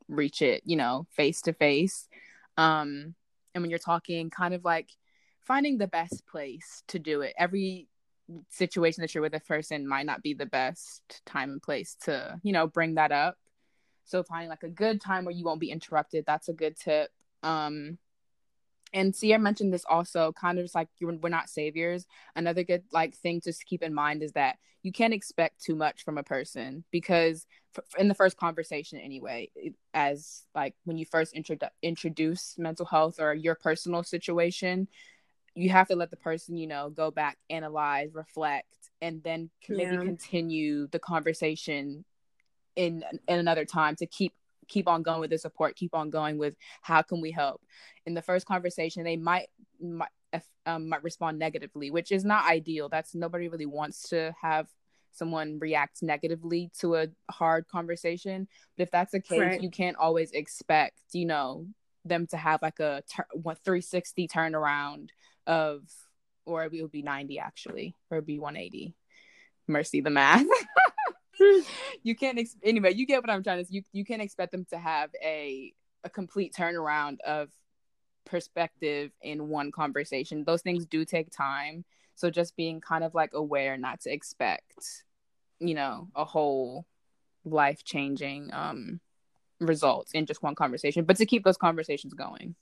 [0.09, 2.09] reach it, you know, face to face.
[2.57, 3.15] Um,
[3.55, 4.91] and when you're talking, kind of like
[5.41, 7.35] finding the best place to do it.
[7.39, 7.89] Every
[8.49, 12.39] situation that you're with a person might not be the best time and place to
[12.43, 13.37] you know bring that up
[14.05, 17.11] so finding like a good time where you won't be interrupted that's a good tip
[17.43, 17.99] um
[18.93, 22.07] and Sierra mentioned this also, kind of just like you're, we're not saviors.
[22.37, 26.05] Another good like thing to keep in mind is that you can't expect too much
[26.05, 27.47] from a person because
[27.99, 29.51] in the first conversation anyway,
[29.95, 34.89] as like when you first intro- introduce mental health or your personal situation,
[35.55, 38.67] you have to let the person you know go back analyze reflect
[39.01, 40.03] and then maybe yeah.
[40.03, 42.05] continue the conversation
[42.77, 44.33] in in another time to keep
[44.69, 47.61] keep on going with the support keep on going with how can we help
[48.07, 49.49] in the first conversation they might
[49.81, 50.09] might,
[50.65, 54.69] um, might respond negatively which is not ideal that's nobody really wants to have
[55.13, 58.49] someone reacts negatively to a hard conversation.
[58.77, 59.63] But if that's the case right.
[59.63, 61.67] you can't always expect you know
[62.05, 65.09] them to have like a ter- 360 turnaround
[65.47, 65.83] of
[66.45, 68.95] or it would be 90 actually or it'd be 180
[69.69, 70.47] mercy the math.
[72.05, 74.65] You can't ex- anyway you get what i'm trying to you you can't expect them
[74.71, 75.73] to have a
[76.05, 77.49] a complete turnaround of
[78.25, 80.45] perspective in one conversation.
[80.45, 81.85] Those things do take time
[82.23, 85.05] so just being kind of like aware not to expect
[85.59, 86.87] you know a whole
[87.45, 89.01] life changing um
[89.61, 92.55] results in just one conversation but to keep those conversations going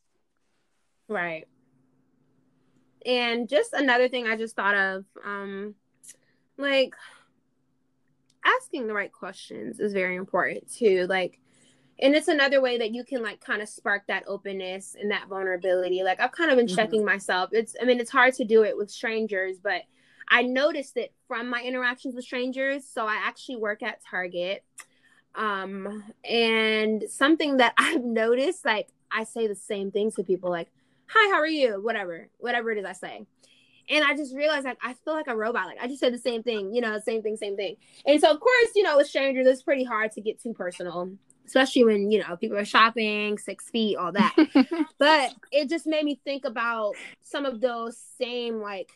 [1.09, 1.47] right
[3.07, 5.75] And just another thing I just thought of, um,
[6.59, 6.95] like
[8.45, 11.07] asking the right questions is very important too.
[11.09, 11.41] Like,
[12.03, 15.29] and it's another way that you can like kind of spark that openness and that
[15.29, 16.03] vulnerability.
[16.03, 16.77] Like I've kind of been mm-hmm.
[16.77, 17.51] checking myself.
[17.53, 19.83] It's I mean it's hard to do it with strangers, but
[20.29, 22.87] I noticed it from my interactions with strangers.
[22.87, 24.65] So I actually work at Target.
[25.35, 30.69] Um and something that I've noticed like I say the same things to people like
[31.07, 31.83] hi, how are you?
[31.83, 33.27] Whatever, whatever it is I say.
[33.91, 35.67] And I just realized like I feel like a robot.
[35.67, 37.77] Like I just said the same thing, you know, same thing, same thing.
[38.07, 41.11] And so of course, you know, with strangers, it's pretty hard to get too personal,
[41.51, 44.37] especially when, you know, people are shopping, six feet, all that.
[44.99, 48.93] but it just made me think about some of those same like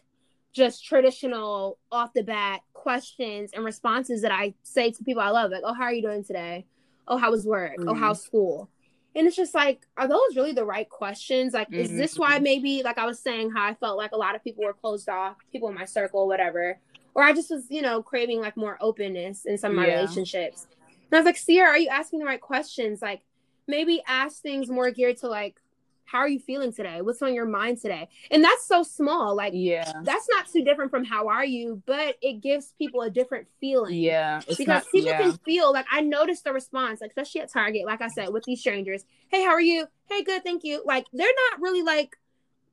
[0.53, 5.51] just traditional off the bat questions and responses that I say to people I love,
[5.51, 6.64] like, oh, how are you doing today?
[7.09, 7.73] Oh, how was work?
[7.73, 7.88] Mm-hmm.
[7.88, 8.71] Oh, how's school?
[9.17, 11.55] And it's just like, are those really the right questions?
[11.55, 11.81] Like, mm-hmm.
[11.81, 14.45] is this why maybe, like I was saying, how I felt like a lot of
[14.45, 16.79] people were closed off, people in my circle, whatever.
[17.17, 19.97] Or I just was, you know, craving like more openness in some of my yeah.
[19.97, 20.69] relationships.
[21.14, 23.00] And I was like, Sierra, are you asking the right questions?
[23.00, 23.22] Like,
[23.68, 25.61] maybe ask things more geared to like
[26.07, 27.00] how are you feeling today?
[27.03, 28.09] What's on your mind today?
[28.31, 29.35] And that's so small.
[29.35, 33.11] Like, yeah, that's not too different from how are you, but it gives people a
[33.11, 33.94] different feeling.
[33.94, 34.40] Yeah.
[34.46, 35.18] Because not, people yeah.
[35.18, 38.44] can feel like I noticed the response, like, especially at Target, like I said, with
[38.44, 39.05] these strangers.
[39.29, 39.87] Hey, how are you?
[40.09, 40.83] Hey, good, thank you.
[40.85, 42.16] Like, they're not really like,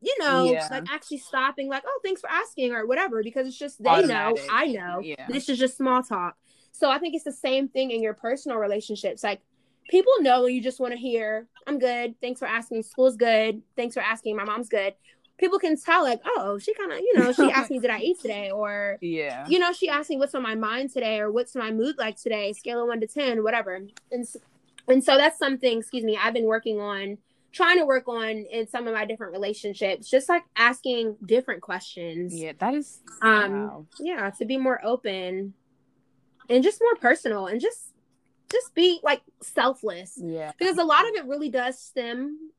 [0.02, 0.68] you know, yeah.
[0.70, 4.46] like actually stopping, like, oh, thanks for asking or whatever, because it's just they Automatic.
[4.46, 5.00] know, I know.
[5.00, 5.28] Yeah.
[5.30, 6.36] This is just small talk.
[6.72, 9.24] So I think it's the same thing in your personal relationships.
[9.24, 9.42] Like
[9.90, 12.16] people know you just want to hear, I'm good.
[12.22, 12.84] Thanks for asking.
[12.84, 13.62] School's good.
[13.76, 14.36] Thanks for asking.
[14.36, 14.96] My mom's good.
[15.38, 18.00] People can tell, like, oh, she kind of, you know, she asked me, did I
[18.00, 18.52] eat today?
[18.52, 21.72] Or, yeah, you know, she asked me what's on my mind today or what's my
[21.72, 23.74] mood like today, scale of one to 10, whatever.
[24.12, 24.28] And,
[24.88, 27.18] and so that's something, excuse me, I've been working on,
[27.52, 32.36] trying to work on in some of my different relationships, just like asking different questions.
[32.36, 33.86] Yeah, that is, um, wow.
[34.00, 35.56] yeah, to be more open
[36.50, 37.94] and just more personal and just
[38.52, 40.20] just be like selfless.
[40.22, 40.52] Yeah.
[40.58, 42.52] Because a lot of it really does stem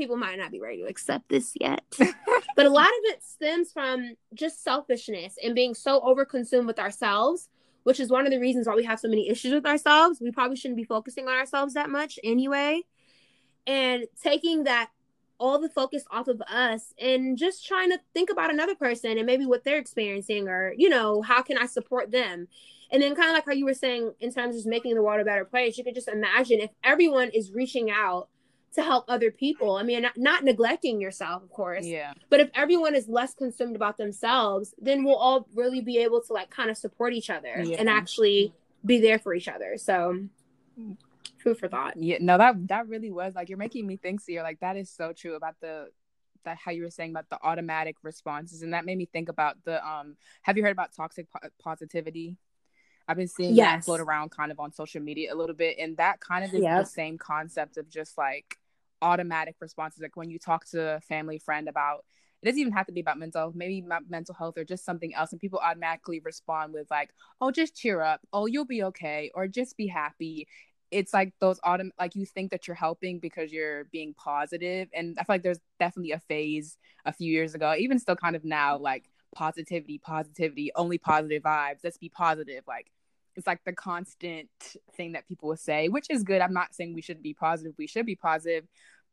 [0.00, 1.82] people might not be ready to accept this yet.
[2.56, 7.48] but a lot of it stems from just selfishness and being so overconsumed with ourselves,
[7.82, 10.20] which is one of the reasons why we have so many issues with ourselves.
[10.20, 12.82] We probably shouldn't be focusing on ourselves that much anyway.
[13.66, 14.90] And taking that
[15.38, 19.26] all the focus off of us and just trying to think about another person and
[19.26, 22.48] maybe what they're experiencing or, you know, how can I support them?
[22.92, 25.02] And then kind of like how you were saying in terms of just making the
[25.02, 28.28] world a better place, you could just imagine if everyone is reaching out
[28.74, 29.76] to help other people.
[29.76, 31.84] I mean, not, not, neglecting yourself, of course.
[31.84, 32.12] Yeah.
[32.28, 36.32] But if everyone is less consumed about themselves, then we'll all really be able to
[36.32, 37.76] like kind of support each other yeah.
[37.78, 38.52] and actually
[38.84, 39.76] be there for each other.
[39.76, 40.24] So
[41.38, 41.96] food for thought.
[41.96, 44.76] Yeah, no, that that really was like you're making me think, so you're like that
[44.76, 45.88] is so true about the
[46.44, 49.56] that how you were saying about the automatic responses and that made me think about
[49.64, 52.36] the um have you heard about toxic po- positivity
[53.08, 53.80] I've been seeing yes.
[53.80, 56.54] that float around kind of on social media a little bit, and that kind of
[56.54, 56.84] is yep.
[56.84, 58.56] the same concept of just like
[59.02, 60.00] automatic responses.
[60.00, 62.04] Like when you talk to a family friend about
[62.42, 65.32] it doesn't even have to be about mental maybe mental health or just something else
[65.32, 67.10] and people automatically respond with like
[67.40, 70.48] oh just cheer up oh you'll be okay or just be happy
[70.90, 75.16] it's like those autumn like you think that you're helping because you're being positive and
[75.18, 78.44] i feel like there's definitely a phase a few years ago even still kind of
[78.44, 82.90] now like positivity positivity only positive vibes let's be positive like
[83.36, 84.48] it's like the constant
[84.94, 86.40] thing that people will say, which is good.
[86.40, 87.74] I'm not saying we shouldn't be positive.
[87.78, 88.66] We should be positive,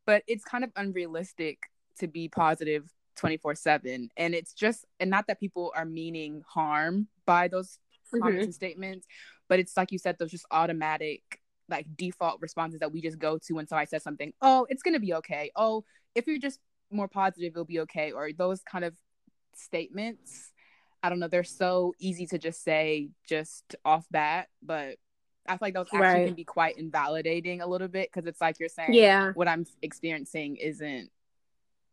[0.06, 1.60] but it's kind of unrealistic
[2.00, 2.84] to be positive
[3.16, 4.10] 24 7.
[4.18, 7.80] And it's just, and not that people are meaning harm by those
[8.14, 8.22] mm-hmm.
[8.22, 9.08] comments and statements,
[9.48, 11.22] but it's like you said, those just automatic,
[11.70, 14.34] like default responses that we just go to when somebody says something.
[14.42, 15.52] Oh, it's going to be okay.
[15.56, 15.84] Oh,
[16.16, 16.60] if you're just
[16.92, 18.12] more positive, it'll be okay.
[18.12, 18.96] Or those kind of
[19.58, 20.52] statements
[21.04, 24.98] I don't know, they're so easy to just say just off bat, but
[25.48, 26.26] I feel like those actually right.
[26.26, 29.66] can be quite invalidating a little bit because it's like you're saying, yeah, what I'm
[29.82, 31.10] experiencing isn't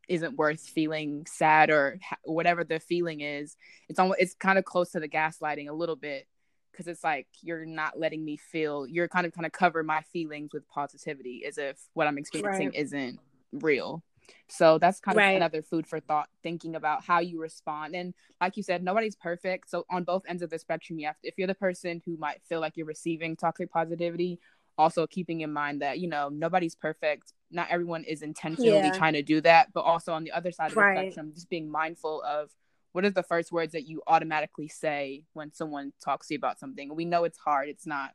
[0.08, 3.56] isn't worth feeling sad or ha- whatever the feeling is.
[3.88, 6.26] It's almost it's kind of close to the gaslighting a little bit
[6.72, 8.86] because it's like you're not letting me feel.
[8.86, 12.70] You're kind of kind of cover my feelings with positivity as if what I'm experiencing
[12.70, 12.78] right.
[12.78, 13.20] isn't
[13.52, 14.02] real.
[14.48, 15.36] So that's kind of right.
[15.36, 17.94] another food for thought, thinking about how you respond.
[17.94, 19.70] And like you said, nobody's perfect.
[19.70, 22.16] So on both ends of the spectrum, you have to, if you're the person who
[22.16, 24.38] might feel like you're receiving toxic positivity,
[24.76, 27.32] also keeping in mind that, you know, nobody's perfect.
[27.50, 28.92] Not everyone is intentionally yeah.
[28.92, 29.72] trying to do that.
[29.72, 30.94] But also on the other side of right.
[30.94, 32.50] the spectrum, just being mindful of
[32.92, 36.58] what are the first words that you automatically say when someone talks to you about
[36.60, 36.94] something.
[36.94, 37.68] We know it's hard.
[37.68, 38.12] It's not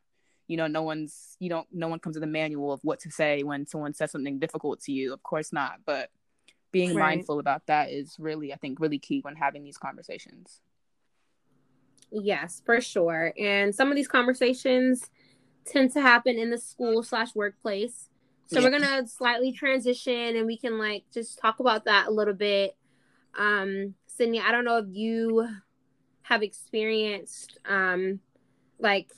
[0.50, 3.10] you know no one's you don't no one comes with a manual of what to
[3.10, 6.10] say when someone says something difficult to you of course not but
[6.72, 7.16] being right.
[7.16, 10.62] mindful about that is really, I think, really key when having these conversations.
[12.12, 13.34] Yes, for sure.
[13.40, 15.10] And some of these conversations
[15.66, 18.10] tend to happen in the school slash workplace.
[18.48, 18.66] So yeah.
[18.66, 22.76] we're gonna slightly transition and we can like just talk about that a little bit.
[23.38, 25.48] Um, Sydney, I don't know if you
[26.24, 28.20] have experienced um
[28.80, 29.12] like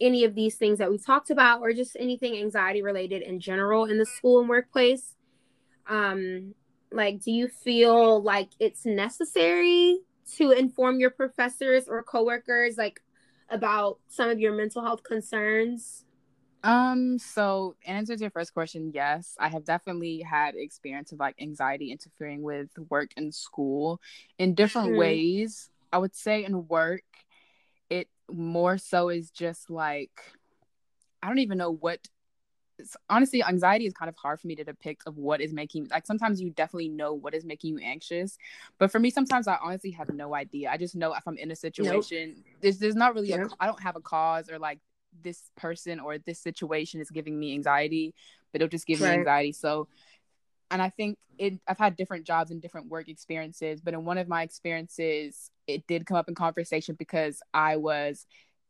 [0.00, 3.84] any of these things that we talked about or just anything anxiety related in general
[3.84, 5.14] in the school and workplace.
[5.88, 6.54] Um,
[6.92, 9.98] like do you feel like it's necessary
[10.36, 13.00] to inform your professors or coworkers like
[13.48, 16.04] about some of your mental health concerns?
[16.64, 21.36] Um, so answer to your first question, yes, I have definitely had experience of like
[21.40, 24.00] anxiety interfering with work and school
[24.38, 24.98] in different mm-hmm.
[24.98, 25.70] ways.
[25.92, 27.04] I would say in work,
[28.32, 30.20] more so is just like
[31.22, 32.00] I don't even know what
[33.08, 36.06] honestly anxiety is kind of hard for me to depict of what is making like
[36.06, 38.36] sometimes you definitely know what is making you anxious
[38.78, 41.50] but for me sometimes i honestly have no idea i just know if i'm in
[41.50, 42.44] a situation nope.
[42.60, 44.78] there's there's not really a i don't have a cause or like
[45.22, 48.14] this person or this situation is giving me anxiety
[48.52, 49.12] but it'll just give right.
[49.12, 49.88] me anxiety so
[50.70, 54.18] and i think it i've had different jobs and different work experiences but in one
[54.18, 58.26] of my experiences it did come up in conversation because i was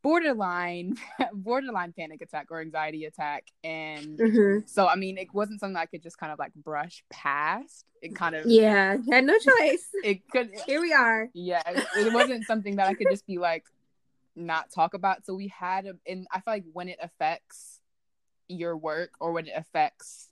[0.07, 0.95] borderline
[1.33, 3.47] borderline panic attack or anxiety attack.
[3.63, 4.65] And mm-hmm.
[4.65, 7.85] so i mean it wasn't something i could just kind of like brush past.
[8.01, 9.87] It kind of yeah had no choice.
[10.03, 11.29] It could here we are.
[11.33, 13.65] Yeah it, it, wasn't something that i could just be like
[14.35, 15.25] not talk about.
[15.25, 17.79] So we had a, and i feel like when it affects
[18.47, 20.29] your work or when it affects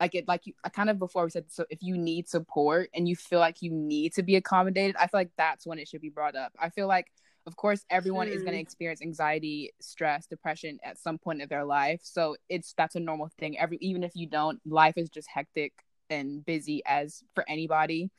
[0.00, 2.90] like it like you I kind of before we said so if you need support
[2.94, 5.88] and you feel like you need to be accommodated i feel like that's when it
[5.88, 6.52] should be brought up.
[6.58, 7.06] I feel like
[7.46, 8.32] of course everyone mm.
[8.32, 12.00] is going to experience anxiety stress depression at some point in their life.
[12.02, 13.58] So it's that's a normal thing.
[13.58, 15.72] Every even if you don't life is just hectic
[16.10, 18.10] and busy as for anybody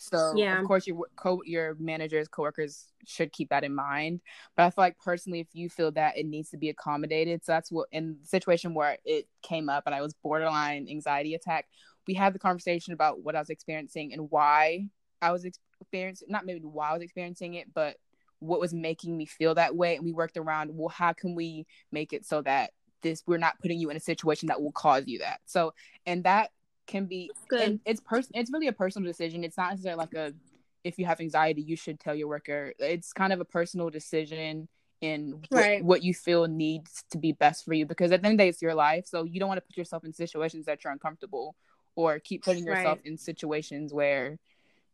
[0.00, 0.58] so yeah.
[0.60, 4.20] of course your co your managers coworkers should keep that in mind.
[4.56, 7.52] But i feel like personally if you feel that it needs to be accommodated so
[7.52, 11.66] that's what in the situation where it came up and i was borderline anxiety attack
[12.06, 14.86] we had the conversation about what i was experiencing and why
[15.22, 17.96] i was experiencing not maybe why i was experiencing it but
[18.40, 19.94] what was making me feel that way.
[19.96, 22.72] And we worked around well how can we make it so that
[23.02, 25.40] this we're not putting you in a situation that will cause you that?
[25.46, 25.72] So
[26.06, 26.50] and that
[26.90, 27.60] can be Good.
[27.60, 30.34] and it's person it's really a personal decision it's not necessarily like a
[30.82, 34.68] if you have anxiety you should tell your worker it's kind of a personal decision
[35.00, 35.82] in right.
[35.82, 38.38] what, what you feel needs to be best for you because at the end of
[38.38, 40.82] the day it's your life so you don't want to put yourself in situations that
[40.82, 41.54] you're uncomfortable
[41.94, 43.06] or keep putting yourself right.
[43.06, 44.38] in situations where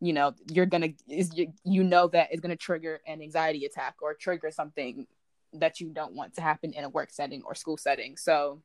[0.00, 3.94] you know you're gonna is you, you know that is gonna trigger an anxiety attack
[4.02, 5.06] or trigger something
[5.54, 8.60] that you don't want to happen in a work setting or school setting so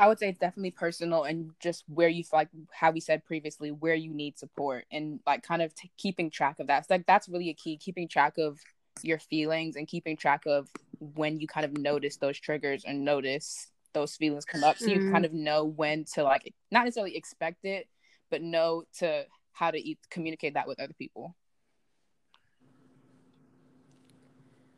[0.00, 3.70] i would say it's definitely personal and just where you like how we said previously
[3.70, 7.06] where you need support and like kind of t- keeping track of that it's like
[7.06, 8.58] that's really a key keeping track of
[9.02, 13.68] your feelings and keeping track of when you kind of notice those triggers and notice
[13.92, 14.96] those feelings come up so mm.
[14.96, 17.86] you kind of know when to like not necessarily expect it
[18.30, 19.24] but know to
[19.60, 21.36] how to eat, communicate that with other people.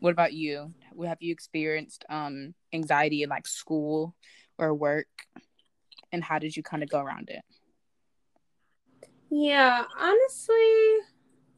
[0.00, 0.74] What about you?
[1.06, 4.16] Have you experienced um, anxiety in like school
[4.58, 5.06] or work?
[6.12, 7.42] And how did you kind of go around it?
[9.30, 10.54] Yeah, honestly,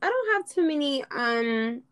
[0.00, 1.82] I don't have too many um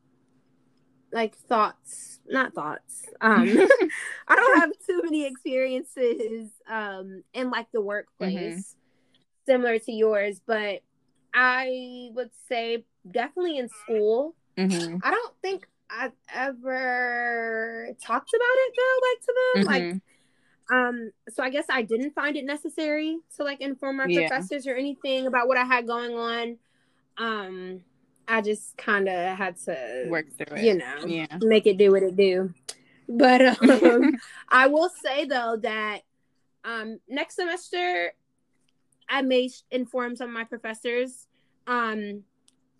[1.13, 3.03] like thoughts, not thoughts.
[3.21, 3.43] Um
[4.29, 9.21] I don't have too many experiences um in like the workplace mm-hmm.
[9.45, 10.83] similar to yours, but
[11.35, 14.37] I would say definitely in school.
[14.57, 14.99] Mm-hmm.
[15.03, 19.63] I don't think I've ever talked about it though, like to them.
[19.63, 19.95] Mm-hmm.
[19.95, 20.03] Like
[20.71, 24.29] um so I guess I didn't find it necessary to like inform my yeah.
[24.29, 26.57] professors or anything about what I had going on.
[27.19, 27.81] Um
[28.29, 30.65] I just kind of had to work through it.
[30.65, 31.27] You know, yeah.
[31.41, 32.55] make it do what it do.
[33.09, 34.17] But um,
[34.49, 36.03] I will say though that
[36.65, 38.13] um next semester
[39.13, 41.27] I may inform some of my professors,
[41.67, 42.25] um,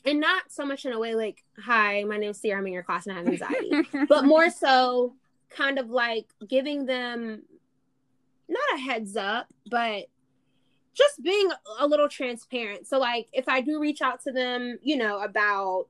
[0.05, 2.59] and not so much in a way like, "Hi, my name's Sierra.
[2.59, 5.15] I'm in your class and I have anxiety," but more so,
[5.51, 7.43] kind of like giving them
[8.49, 10.07] not a heads up, but
[10.95, 12.87] just being a little transparent.
[12.87, 15.87] So, like, if I do reach out to them, you know, about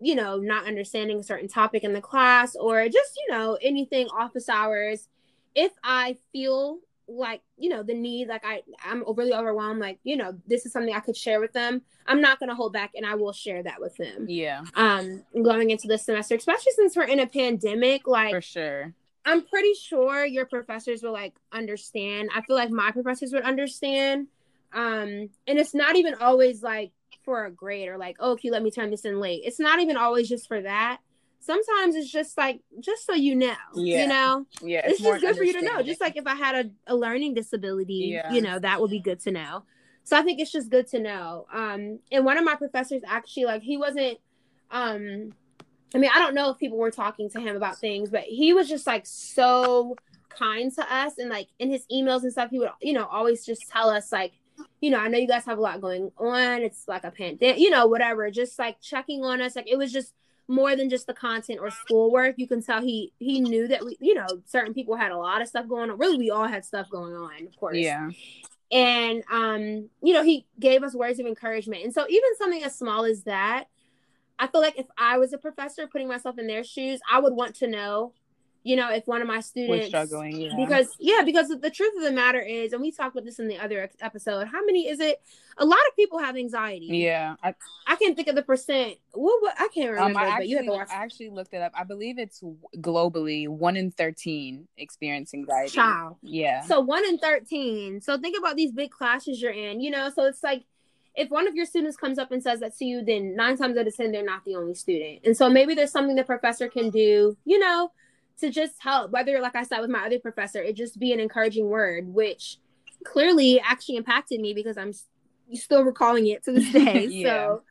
[0.00, 4.08] you know not understanding a certain topic in the class or just you know anything
[4.08, 5.08] office hours
[5.54, 10.16] if i feel like you know the need like i i'm overly overwhelmed like you
[10.16, 12.92] know this is something i could share with them i'm not going to hold back
[12.94, 14.26] and i will share that with them.
[14.28, 14.62] Yeah.
[14.76, 18.94] Um going into this semester especially since we're in a pandemic like for sure
[19.24, 24.26] i'm pretty sure your professors will like understand i feel like my professors would understand
[24.72, 26.92] Um, and it's not even always like
[27.24, 29.42] for a grade or like, oh, okay, let me turn this in late.
[29.44, 30.98] It's not even always just for that.
[31.40, 34.02] Sometimes it's just like, just so you know, yeah.
[34.02, 35.82] you know, yeah, it's, it's just good for you to know.
[35.82, 36.54] Just like if I had
[36.86, 38.30] a, a learning disability, yeah.
[38.32, 39.64] you know, that would be good to know.
[40.04, 41.46] So I think it's just good to know.
[41.52, 44.18] Um, and one of my professors actually, like, he wasn't,
[44.70, 45.32] um,
[45.94, 48.52] I mean, I don't know if people were talking to him about things, but he
[48.52, 49.96] was just like so
[50.28, 53.44] kind to us and like in his emails and stuff, he would, you know, always
[53.44, 54.32] just tell us like,
[54.80, 56.62] you know, I know you guys have a lot going on.
[56.62, 58.30] It's like a pandemic, you know, whatever.
[58.30, 59.56] Just like checking on us.
[59.56, 60.14] Like it was just
[60.48, 62.34] more than just the content or schoolwork.
[62.38, 65.42] You can tell he he knew that we, you know, certain people had a lot
[65.42, 65.98] of stuff going on.
[65.98, 67.76] Really, we all had stuff going on, of course.
[67.76, 68.10] Yeah.
[68.72, 71.84] And um, you know, he gave us words of encouragement.
[71.84, 73.64] And so even something as small as that,
[74.40, 77.34] I feel like if I was a professor putting myself in their shoes, I would
[77.34, 78.14] want to know
[78.62, 80.54] you know, if one of my students struggling, yeah.
[80.56, 83.48] because yeah, because the truth of the matter is, and we talked about this in
[83.48, 84.48] the other episode.
[84.48, 85.22] How many is it?
[85.56, 86.88] A lot of people have anxiety.
[86.88, 87.54] Yeah, I,
[87.86, 88.96] I can't think of the percent.
[89.12, 90.18] What, what I can't remember.
[90.20, 90.90] Um, I actually, you have to watch.
[90.90, 91.72] I actually looked it up.
[91.74, 92.42] I believe it's
[92.76, 95.70] globally one in thirteen experience anxiety.
[95.70, 96.16] Child.
[96.22, 96.62] Yeah.
[96.62, 98.02] So one in thirteen.
[98.02, 99.80] So think about these big classes you're in.
[99.80, 100.64] You know, so it's like
[101.20, 103.76] if one of your students comes up and says that to you, then nine times
[103.76, 105.20] out of ten they're not the only student.
[105.24, 107.36] And so maybe there's something the professor can do.
[107.44, 107.92] You know
[108.40, 111.20] to just help, whether, like I said with my other professor, it just be an
[111.20, 112.58] encouraging word, which
[113.04, 114.92] clearly actually impacted me because I'm
[115.54, 117.06] still recalling it to this day.
[117.06, 117.28] yeah.
[117.28, 117.62] So,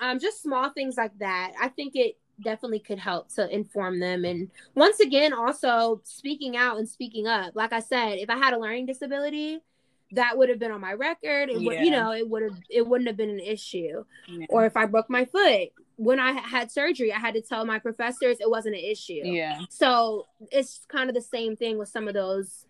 [0.00, 1.52] um, just small things like that.
[1.60, 4.24] I think it definitely could help to inform them.
[4.24, 7.54] And once again, also speaking out and speaking up.
[7.54, 9.60] Like I said, if I had a learning disability,
[10.12, 11.50] that would have been on my record.
[11.50, 14.04] It would, you know, it would have, it wouldn't have been an issue.
[14.28, 14.46] Yeah.
[14.48, 17.78] Or if I broke my foot, when I had surgery, I had to tell my
[17.78, 19.20] professors it wasn't an issue.
[19.24, 19.60] Yeah.
[19.70, 22.66] So it's kind of the same thing with some of those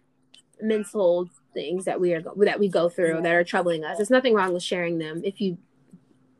[0.60, 3.20] mental things that we are that we go through yeah.
[3.20, 3.96] that are troubling us.
[3.96, 5.58] There's nothing wrong with sharing them if you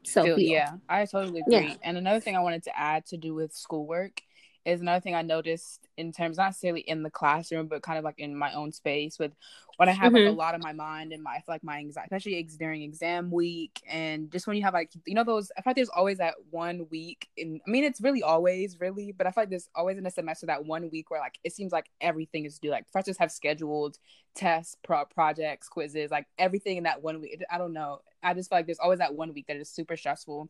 [0.04, 0.38] so feel.
[0.38, 1.68] Yeah, I totally agree.
[1.68, 1.74] Yeah.
[1.82, 4.20] And another thing I wanted to add to do with schoolwork
[4.64, 8.04] is another thing I noticed in terms not necessarily in the classroom, but kind of
[8.04, 9.32] like in my own space with
[9.76, 10.26] when I have mm-hmm.
[10.26, 12.82] like a lot of my mind and my I feel like my anxiety, especially during
[12.82, 15.88] exam week and just when you have like you know those I feel like there's
[15.88, 19.50] always that one week in I mean it's really always really, but I feel like
[19.50, 22.58] there's always in a semester that one week where like it seems like everything is
[22.58, 22.70] due.
[22.70, 23.98] Like professors have scheduled
[24.34, 27.42] tests, pro- projects, quizzes, like everything in that one week.
[27.50, 28.00] I don't know.
[28.22, 30.48] I just feel like there's always that one week that is super stressful.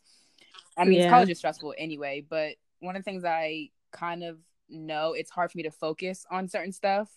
[0.76, 1.10] I mean, yeah.
[1.10, 4.38] college is stressful anyway, but one of the things I kind of
[4.68, 7.08] know it's hard for me to focus on certain stuff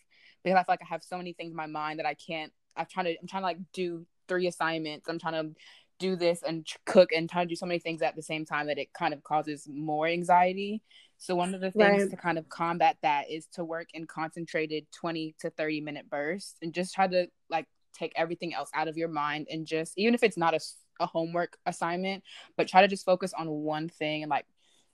[0.44, 2.52] because I feel like I have so many things in my mind that I can't.
[2.76, 3.16] I'm trying to.
[3.20, 5.08] I'm trying to like do three assignments.
[5.08, 5.56] I'm trying to
[5.98, 8.68] do this and cook and trying to do so many things at the same time
[8.68, 10.82] that it kind of causes more anxiety.
[11.18, 12.12] So one of the things right.
[12.12, 16.56] to kind of combat that is to work in concentrated 20 to 30 minute bursts
[16.62, 20.14] and just try to like take everything else out of your mind and just even
[20.14, 20.60] if it's not a,
[21.00, 22.24] a homework assignment,
[22.58, 24.46] but try to just focus on one thing and like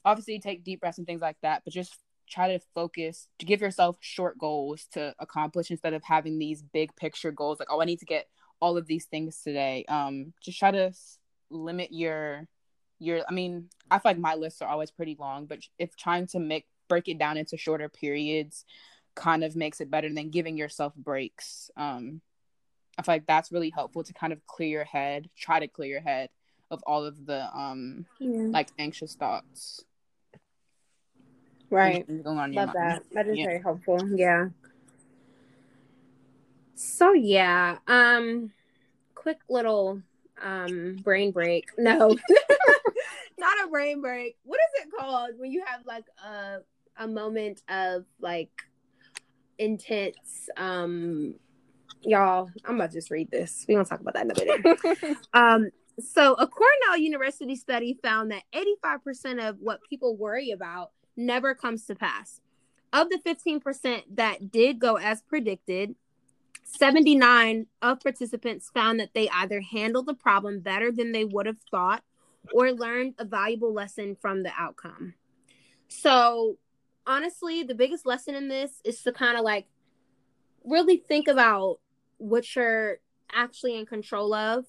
[0.06, 1.98] obviously take deep breaths and things like that, but just
[2.32, 6.96] try to focus to give yourself short goals to accomplish instead of having these big
[6.96, 8.28] picture goals like oh i need to get
[8.62, 10.92] all of these things today um just try to
[11.50, 12.48] limit your
[13.00, 16.26] your i mean i feel like my lists are always pretty long but if trying
[16.26, 18.66] to make break it down into shorter periods
[19.14, 22.22] kind of makes it better than giving yourself breaks um
[22.98, 25.90] i feel like that's really helpful to kind of clear your head try to clear
[25.90, 26.30] your head
[26.70, 28.44] of all of the um yeah.
[28.44, 29.84] like anxious thoughts
[31.72, 32.06] Right.
[32.08, 33.04] Love that.
[33.14, 33.46] That is yeah.
[33.46, 34.00] very helpful.
[34.14, 34.50] Yeah.
[36.76, 38.52] So yeah, um
[39.16, 40.02] quick little
[40.42, 41.70] um brain break.
[41.78, 42.10] No.
[43.38, 44.36] Not a brain break.
[44.44, 46.60] What is it called when you have like a
[46.98, 48.52] a moment of like
[49.58, 51.36] intense um
[52.02, 55.18] y'all i'm about to just read this we don't talk about that in a minute
[55.34, 55.70] um
[56.00, 58.44] so a cornell university study found that
[58.84, 62.42] 85% of what people worry about never comes to pass.
[62.94, 65.96] Of the 15% that did go as predicted,
[66.64, 71.60] 79 of participants found that they either handled the problem better than they would have
[71.70, 72.04] thought
[72.54, 75.14] or learned a valuable lesson from the outcome.
[75.88, 76.58] So,
[77.06, 79.68] honestly, the biggest lesson in this is to kind of like
[80.64, 81.80] really think about
[82.18, 83.00] what you're
[83.34, 84.66] actually in control of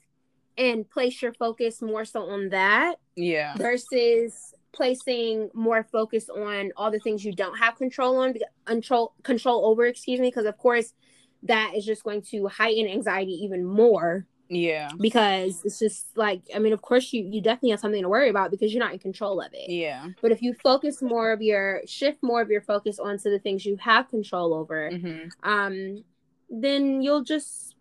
[0.58, 2.96] and place your focus more so on that.
[3.16, 3.56] Yeah.
[3.56, 8.34] Versus placing more focus on all the things you don't have control on
[8.64, 10.94] control control over excuse me because of course
[11.42, 16.58] that is just going to heighten anxiety even more yeah because it's just like i
[16.58, 18.98] mean of course you you definitely have something to worry about because you're not in
[18.98, 22.60] control of it yeah but if you focus more of your shift more of your
[22.62, 25.28] focus onto the things you have control over mm-hmm.
[25.48, 26.02] um
[26.50, 27.71] then you'll just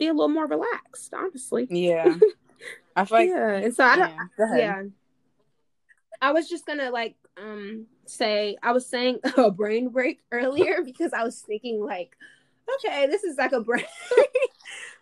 [0.00, 1.68] be a little more relaxed, honestly.
[1.70, 2.16] Yeah.
[2.96, 4.12] I feel like yeah, and so I don't.
[4.38, 4.82] Yeah, yeah.
[6.20, 11.12] I was just gonna like um say I was saying a brain break earlier because
[11.12, 12.16] I was thinking like,
[12.76, 13.84] okay, this is like a brain,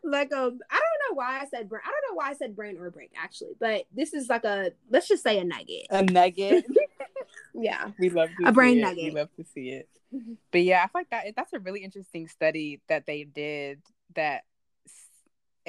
[0.04, 1.82] like a I don't know why I said brain.
[1.84, 4.72] I don't know why I said brain or break actually, but this is like a
[4.90, 5.86] let's just say a nugget.
[5.90, 6.66] A nugget.
[7.54, 8.82] yeah, we love a brain it.
[8.82, 9.04] nugget.
[9.04, 9.88] We love to see it.
[10.14, 10.34] Mm-hmm.
[10.52, 13.80] But yeah, I feel like that that's a really interesting study that they did
[14.14, 14.44] that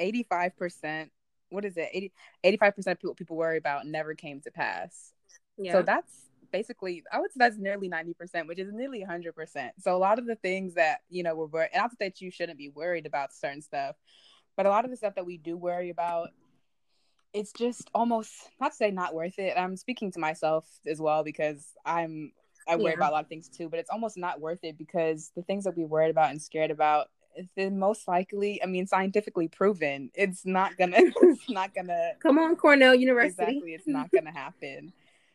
[0.00, 1.10] 85%
[1.50, 2.12] what is it 80
[2.44, 5.12] 85% of people people worry about never came to pass
[5.58, 5.72] yeah.
[5.72, 6.12] so that's
[6.52, 10.26] basically i would say that's nearly 90% which is nearly 100% so a lot of
[10.26, 13.62] the things that you know we're worried not that you shouldn't be worried about certain
[13.62, 13.96] stuff
[14.56, 16.30] but a lot of the stuff that we do worry about
[17.32, 21.22] it's just almost not to say not worth it i'm speaking to myself as well
[21.22, 22.32] because i'm
[22.68, 22.96] i worry yeah.
[22.96, 25.64] about a lot of things too but it's almost not worth it because the things
[25.64, 27.08] that we worried about and scared about
[27.56, 32.12] then most likely, I mean, scientifically proven, it's not gonna, it's not gonna.
[32.20, 33.42] Come on, Cornell University.
[33.42, 34.92] Exactly, it's not gonna happen.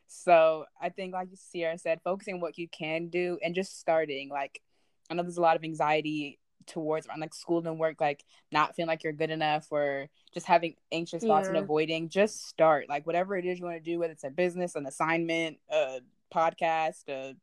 [0.07, 4.29] So I think, like Sierra said, focusing on what you can do and just starting.
[4.29, 4.61] Like,
[5.09, 8.75] I know there's a lot of anxiety towards around like school and work, like not
[8.75, 11.55] feeling like you're good enough or just having anxious thoughts yeah.
[11.55, 12.09] and avoiding.
[12.09, 14.85] Just start, like whatever it is you want to do, whether it's a business, an
[14.85, 15.99] assignment, a
[16.33, 17.35] podcast, a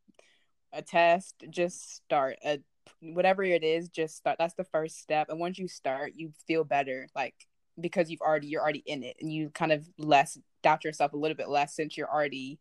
[0.73, 1.43] a test.
[1.49, 2.37] Just start.
[2.43, 2.59] A
[3.01, 4.37] whatever it is, just start.
[4.39, 5.29] That's the first step.
[5.29, 7.35] And once you start, you feel better, like
[7.79, 11.17] because you've already you're already in it, and you kind of less doubt yourself a
[11.17, 12.59] little bit less since you're already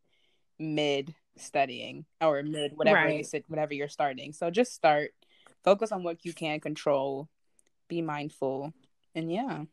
[0.58, 3.18] mid studying or mid whatever right.
[3.18, 4.32] you said, whatever you're starting.
[4.32, 5.12] So just start.
[5.64, 7.28] Focus on what you can control.
[7.88, 8.72] Be mindful,
[9.14, 9.64] and yeah.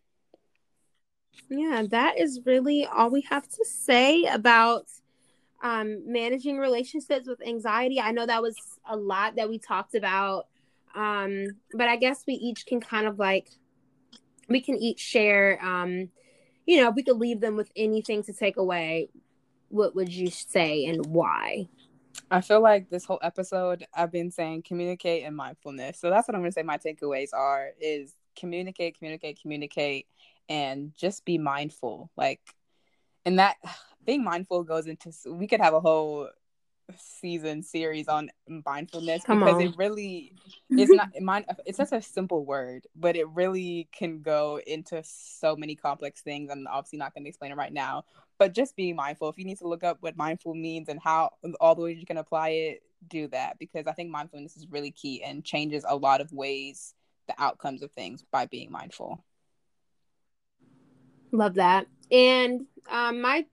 [1.49, 4.85] Yeah, that is really all we have to say about
[5.61, 7.99] um, managing relationships with anxiety.
[7.99, 8.55] I know that was
[8.87, 10.47] a lot that we talked about,
[10.95, 13.49] um, but I guess we each can kind of like
[14.47, 15.63] we can each share.
[15.63, 16.09] Um,
[16.65, 19.09] you know, we could leave them with anything to take away.
[19.69, 21.67] What would you say and why?
[22.31, 25.99] I feel like this whole episode I've been saying communicate and mindfulness.
[25.99, 30.07] So that's what I'm going to say my takeaways are is communicate, communicate, communicate
[30.47, 32.11] and just be mindful.
[32.15, 32.41] Like
[33.25, 33.57] and that
[34.05, 36.29] being mindful goes into we could have a whole
[36.97, 38.29] season series on
[38.65, 39.61] mindfulness Come because on.
[39.61, 40.33] it really
[40.77, 45.55] is not mind it's such a simple word but it really can go into so
[45.55, 48.03] many complex things i'm obviously not going to explain it right now
[48.37, 51.29] but just being mindful if you need to look up what mindful means and how
[51.59, 54.91] all the ways you can apply it do that because i think mindfulness is really
[54.91, 56.93] key and changes a lot of ways
[57.27, 59.23] the outcomes of things by being mindful
[61.31, 63.45] love that and um, my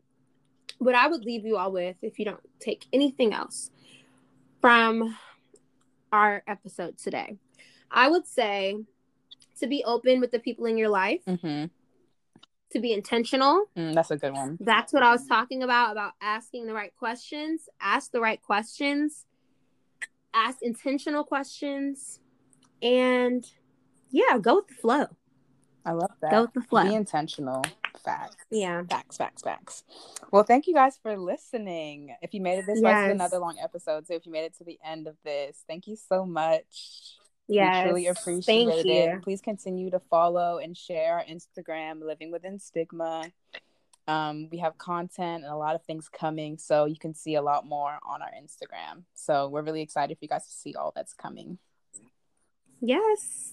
[0.79, 3.71] what I would leave you all with, if you don't take anything else
[4.61, 5.17] from
[6.13, 7.37] our episode today,
[7.91, 8.77] I would say
[9.61, 11.67] to be open with the people in your life, mm-hmm.
[12.73, 13.67] to be intentional.
[13.77, 14.59] Mm, that's a good one.
[14.61, 17.69] That's what I was talking about about asking the right questions.
[17.81, 19.25] Ask the right questions.
[20.35, 22.21] Ask intentional questions,
[22.83, 23.47] and
[24.11, 25.07] yeah, go with the flow.
[25.87, 26.31] I love that.
[26.31, 26.85] Go with the flow.
[26.85, 27.65] Be intentional.
[28.05, 28.37] Facts.
[28.51, 28.83] Yeah.
[28.89, 29.85] Facts, facts, facts.
[30.31, 32.15] Well, thank you guys for listening.
[32.23, 32.93] If you made it this yes.
[32.93, 34.07] far, another long episode.
[34.07, 37.15] So if you made it to the end of this, thank you so much.
[37.49, 38.87] Yeah, truly appreciate thank it.
[38.87, 39.21] You.
[39.23, 43.25] Please continue to follow and share our Instagram, Living Within Stigma.
[44.09, 47.43] Um, we have content and a lot of things coming, so you can see a
[47.43, 49.05] lot more on our Instagram.
[49.15, 51.59] So we're really excited for you guys to see all that's coming.
[52.81, 53.53] Yes.